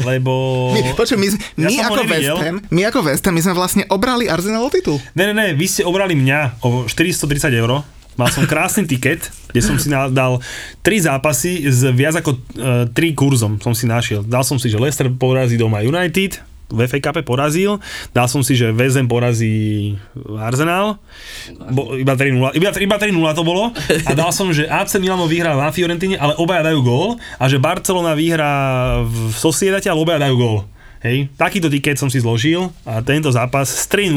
[0.06, 0.70] lebo...
[0.70, 1.28] My, počuj, my,
[1.58, 4.70] my, ja ako West Ham, my ako West Ham, my sme vlastne obrali Arsenal o
[4.70, 5.02] titul.
[5.18, 7.82] Ne, ne, ne, vy ste obrali mňa o 430 eur,
[8.16, 10.40] Mal som krásny tiket, kde som si dal
[10.80, 12.38] tri zápasy s viac ako uh,
[12.88, 14.24] tri kurzom som si našiel.
[14.24, 17.78] Dal som si, že Leicester porazí doma United, v FA Cup porazil.
[18.10, 19.94] Dal som si, že Vezem porazí
[20.38, 20.98] Arsenal.
[21.70, 23.70] Bo, iba 3-0, iba, iba 3-0 to bolo.
[24.06, 27.08] A dal som, že AC Milano vyhrá na Fiorentine, ale obaja dajú gól.
[27.38, 28.52] A že Barcelona vyhrá
[29.06, 30.58] v Sociedate, ale obaja dajú gól.
[31.06, 34.16] Hej, takýto tiket som si zložil a tento zápas z 3-0.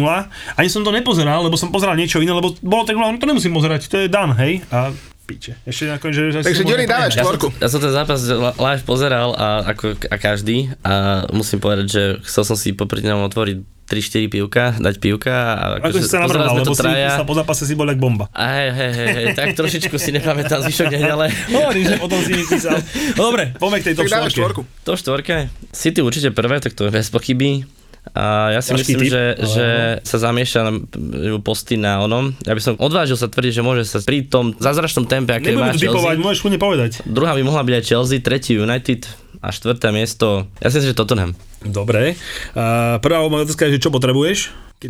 [0.57, 3.53] Ani som to nepozeral, lebo som pozeral niečo iné, lebo bolo 3-0, no to nemusím
[3.53, 4.65] pozerať, to je dan, hej.
[4.73, 4.89] A
[5.29, 5.51] Piče.
[5.61, 7.11] Ešte nakoniec, že, že Takže Ďuri, dávaj prehrať.
[7.11, 7.47] Ja som, Štvorku.
[7.55, 10.93] ja som ten zápas li- live pozeral a, ako, a každý a
[11.29, 15.97] musím povedať, že chcel som si popri ňom otvoriť 3-4 pivka, dať pivka a Ako
[15.97, 17.09] si sa sme lebo to si traja.
[17.11, 18.29] sa po zápase si bol jak bomba.
[18.31, 22.17] A hej, hej, hej, hej, tak trošičku si nepamätám zvyšok deň, ale Hovorím, že potom
[22.19, 22.77] si mi písal.
[23.13, 24.35] No Dobre, poďme k tej Tak top dávaj štvorke.
[24.35, 24.61] štvorku.
[24.79, 25.35] to štvorke,
[25.71, 27.65] City určite prvé, tak to je bez pochyby.
[28.17, 29.67] A ja si Ťažký myslím, typ, že, ale že
[30.03, 30.71] sa zamieša na
[31.39, 32.33] posty na onom.
[32.43, 35.71] Ja by som odvážil sa tvrdiť, že môže sa pri tom zázračnom tempe, aké má
[35.73, 36.25] typovať, Chelsea.
[36.25, 36.91] môžeš kľudne povedať.
[37.05, 39.05] Druhá by mohla byť aj Chelsea, tretí United
[39.39, 41.31] a štvrté miesto, ja si myslím, že Tottenham.
[41.63, 42.15] Dobre.
[42.55, 44.51] Uh, prvá moja otázka je, že čo potrebuješ?
[44.79, 44.89] Keď,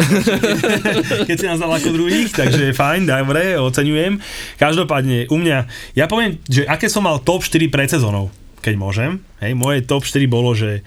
[1.29, 4.21] keď si nás dal ako druhých, takže fajn, dobre, oceňujem.
[4.61, 5.57] Každopádne, u mňa,
[5.97, 8.29] ja poviem, že aké som mal top 4 pred sezónou,
[8.61, 9.11] keď môžem.
[9.41, 10.85] Hej, moje top 4 bolo, že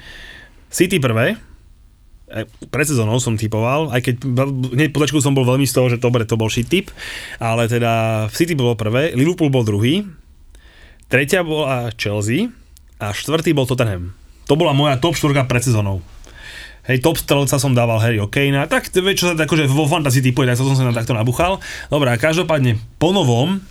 [0.70, 1.38] City prvé,
[2.72, 4.14] pred sezónou som typoval, aj keď
[4.72, 6.88] hneď po som bol veľmi z toho, že dobre, to bol shit tip,
[7.36, 10.08] ale teda City bolo prvé, Liverpool bol druhý,
[11.12, 12.48] tretia bola Chelsea
[12.96, 14.16] a štvrtý bol Tottenham.
[14.48, 16.00] To bola moja top 4 pred sezónou.
[16.82, 20.58] Hej, top strelca som dával Harry Okejna, tak čo sa akože vo fantasy typuje, tak
[20.58, 21.62] som sa na takto nabuchal.
[21.86, 23.62] Dobre, a každopádne po novom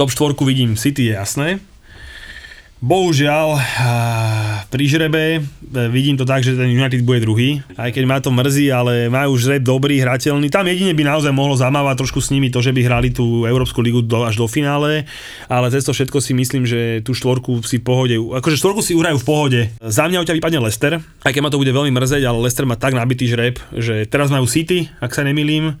[0.00, 1.60] top 4 vidím City, je jasné.
[2.76, 3.56] Bohužiaľ,
[4.68, 8.28] pri žrebe eh, vidím to tak, že ten United bude druhý, aj keď ma to
[8.28, 10.52] mrzí, ale majú žreb dobrý, hrateľný.
[10.52, 13.80] Tam jedine by naozaj mohlo zamávať trošku s nimi to, že by hrali tú Európsku
[13.80, 15.08] ligu do, až do finále,
[15.48, 18.92] ale cez to všetko si myslím, že tú štvorku si v pohode, akože štvorku si
[18.92, 19.60] uhrajú v pohode.
[19.80, 22.68] Za mňa od ťa vypadne Leicester, aj keď ma to bude veľmi mrzeť, ale Leicester
[22.68, 25.80] má tak nabitý žreb, že teraz majú City, ak sa nemýlim,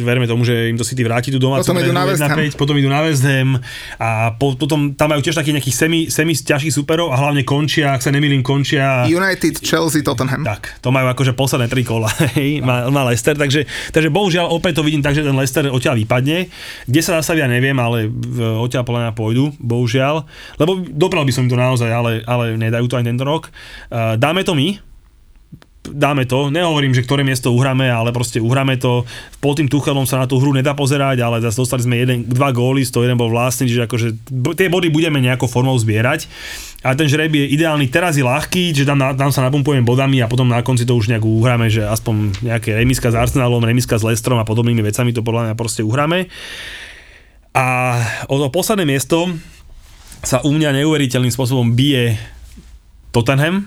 [0.00, 2.40] verme tomu, že im to City vráti tú domácu Potom idú na West Ham.
[2.40, 3.60] 1-5, potom idú na West Ham
[4.00, 7.92] a po, potom tam majú tiež takých nejakých semi, semi ťažkých superov a hlavne končia,
[7.92, 9.04] ak sa nemýlim, končia...
[9.04, 10.48] United, Chelsea, Tottenham.
[10.48, 12.08] Tak, to majú akože posledné tri kola,
[12.40, 16.00] hej, má, má Leicester, takže, takže bohužiaľ opäť to vidím tak, že ten Leicester odtiaľ
[16.00, 16.48] vypadne.
[16.88, 18.08] Kde sa zastavia, neviem, ale
[18.40, 20.24] odtiaľ podľa mňa pôjdu, bohužiaľ.
[20.56, 23.50] Lebo dopral by som im to naozaj, ale, ale nedajú to aj tento rok.
[23.90, 24.91] Uh, dáme to my,
[25.82, 29.02] dáme to, nehovorím, že ktoré miesto uhráme, ale proste uhráme to.
[29.42, 32.54] Pod tým Tuchelom sa na tú hru nedá pozerať, ale zase dostali sme jeden, dva
[32.54, 34.08] góly, z toho jeden bol vlastný, čiže akože
[34.54, 36.30] tie body budeme nejakou formou zbierať.
[36.86, 40.30] A ten žreb je ideálny, teraz je ľahký, že tam, tam sa napumpujeme bodami a
[40.30, 44.06] potom na konci to už nejak uhráme, že aspoň nejaké remiska s Arsenalom, remiska s
[44.06, 46.30] Lestrom a podobnými vecami to podľa mňa proste uhráme.
[47.52, 49.30] A o to posledné miesto
[50.22, 52.18] sa u mňa neuveriteľným spôsobom bije
[53.10, 53.66] Tottenham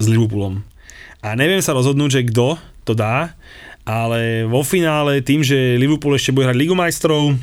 [0.00, 0.69] s Liverpoolom.
[1.20, 2.56] A neviem sa rozhodnúť, že kto
[2.88, 3.36] to dá,
[3.84, 7.36] ale vo finále tým, že Liverpool ešte bude hrať Ligu majstrov,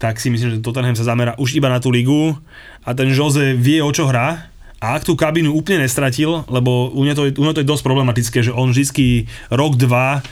[0.00, 2.32] tak si myslím, že Tottenham sa zamera už iba na tú ligu
[2.80, 4.48] a ten Jose vie, o čo hrá.
[4.80, 7.68] A ak tú kabínu úplne nestratil, lebo u mňa to je, u mňa to je
[7.68, 10.24] dosť problematické, že on vždy rok, dva,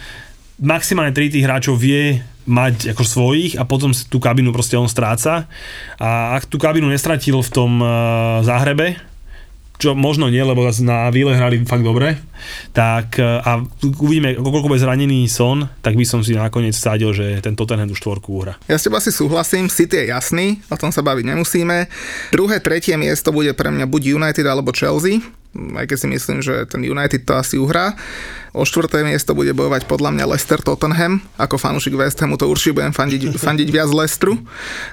[0.56, 5.44] maximálne tri tých hráčov vie mať ako svojich a potom tú kabínu proste on stráca.
[6.00, 8.96] A ak tú kabínu nestratil v tom uh, záhrebe,
[9.78, 12.18] čo možno nie, lebo na Vile hrali fakt dobre,
[12.74, 13.62] tak e, a
[14.02, 17.94] uvidíme, koľko bude zranený Son, tak by som si nakoniec vsadil, že ten Tottenham tú
[17.94, 18.58] štvorku uhra.
[18.66, 21.86] Ja s teba si súhlasím, City je jasný, o tom sa baviť nemusíme.
[22.34, 25.22] Druhé, tretie miesto bude pre mňa buď United alebo Chelsea,
[25.54, 27.96] aj keď si myslím, že ten United to asi uhrá.
[28.50, 31.20] O štvrté miesto bude bojovať podľa mňa Leicester Tottenham.
[31.36, 34.40] Ako fanúšik West Hamu to určite budem fandiť, fandiť viac Leicesteru.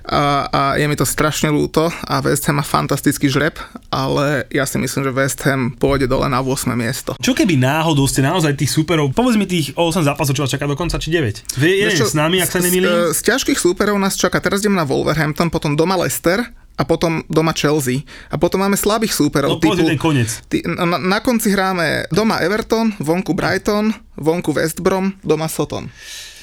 [0.03, 3.55] A, a je mi to strašne ľúto a West Ham má fantastický žreb,
[3.87, 7.15] ale ja si myslím, že West Ham pôjde dole na 8 miesto.
[7.17, 10.67] Čo keby náhodou ste naozaj tých superov, povedz mi tých 8 zápasov, čo vás čaká
[10.67, 11.55] do konca, či 9?
[11.55, 12.91] Vie jeden Vieš čo, s nami, ak sa z- nemýlim?
[13.11, 16.43] Z, z ťažkých súperov nás čaká, teraz ideme na Wolverhampton, potom doma Leicester
[16.75, 18.03] a potom doma Chelsea.
[18.27, 19.57] A potom máme slabých súperov.
[19.57, 20.43] No ten koniec.
[20.51, 25.87] ty, na, na konci hráme doma Everton, vonku Brighton, vonku West Brom, doma Soton.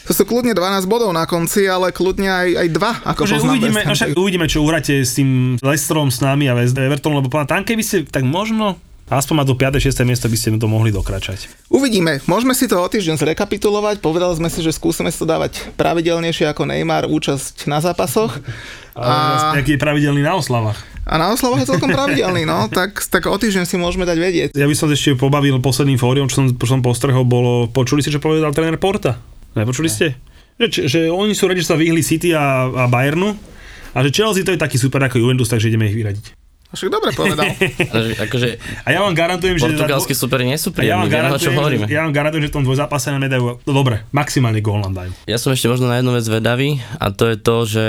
[0.03, 3.51] To sú kľudne 12 bodov na konci, ale kľudne aj, aj 2, ako Akože poznám
[3.55, 7.31] uvidíme, no však uvidíme, čo uhráte s tým Leicesterom s nami a West Everton, lebo
[7.31, 8.83] tam keby ste, tak možno
[9.19, 9.83] aspoň na to 5.
[9.83, 10.09] 6.
[10.09, 11.69] miesto by ste to mohli dokračať.
[11.69, 12.23] Uvidíme.
[12.25, 13.99] Môžeme si to o týždeň zrekapitulovať.
[14.01, 18.33] Povedali sme si, že skúsime si to dávať pravidelnejšie ako Neymar účasť na zápasoch.
[18.93, 19.57] A...
[19.57, 20.77] Nejaký je pravidelný na oslavách.
[21.09, 24.49] A na oslavách je celkom pravidelný, no, tak, tak o týždeň si môžeme dať vedieť.
[24.53, 28.13] Ja by som ešte pobavil posledným fóriom, čo som, čo som postrhol, bolo, počuli ste,
[28.13, 29.17] čo povedal tréner Porta?
[29.57, 30.13] Nepočuli ste?
[30.61, 33.33] Že, že, že oni sú radi, že sa vyhli City a, a Bayernu
[33.97, 36.42] a že Chelsea to je taký super ako Juventus, takže ideme ich vyradiť.
[36.73, 37.53] Však dobre povedal.
[38.25, 39.69] Akože A ja vám garantujem, že...
[39.69, 41.85] portugalskí superi nie sú a ja vám, príjemní, garantujem, hovoríme.
[41.85, 44.97] že, ja vám garantujem, že v tom dvojzápase nám nedajú, no dobre, maximálne gól nám
[44.97, 45.13] dajú.
[45.29, 47.87] Ja som ešte možno na jednu vec vedavý a to je to, že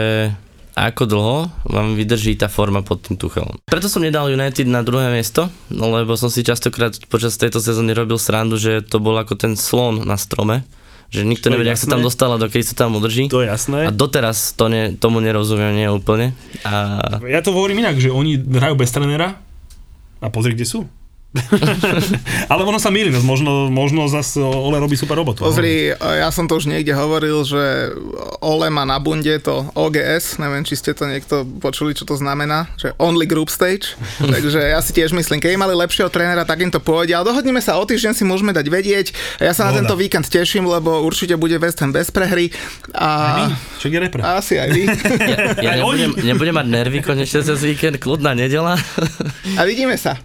[0.73, 1.37] ako dlho
[1.69, 3.61] vám vydrží tá forma pod tým Tuchelom.
[3.69, 7.93] Preto som nedal United na druhé miesto, no lebo som si častokrát počas tejto sezóny
[7.93, 10.65] robil srandu, že to bol ako ten slon na strome,
[11.13, 13.29] Že nikto nevie, ak sa tam dostala, dokedy sa tam udrží.
[13.29, 13.85] To je jasné.
[13.85, 16.33] A doteraz to ne, tomu nerozumiem nie úplne.
[16.65, 19.37] A Ja to hovorím inak, že oni hrajú bez trénera
[20.17, 20.79] a pozri, kde sú.
[22.51, 25.41] Ale ono sa mýli, no možno, možno zase Ole robí super robotu.
[25.41, 25.49] no.
[25.49, 27.89] Pozri, ja som to už niekde hovoril, že
[28.37, 32.69] Ole má na bunde to OGS, neviem, či ste to niekto počuli, čo to znamená,
[32.77, 33.97] že Only Group Stage,
[34.33, 37.59] takže ja si tiež myslím, keď mali lepšieho trénera, tak im to pôjde, ale dohodneme
[37.59, 39.07] sa o týždeň si môžeme dať vedieť.
[39.41, 39.89] Ja sa na Dohoda.
[39.89, 42.53] tento víkend teším, lebo určite bude West Ham bez prehry.
[42.93, 43.49] A...
[43.81, 44.21] Však je repre.
[44.21, 44.83] Asi aj vy.
[45.65, 46.09] ja oni.
[46.09, 48.77] nebudem, nebudem mať nervy konečne cez víkend, kľudná nedela.
[49.57, 50.17] A vidíme sa.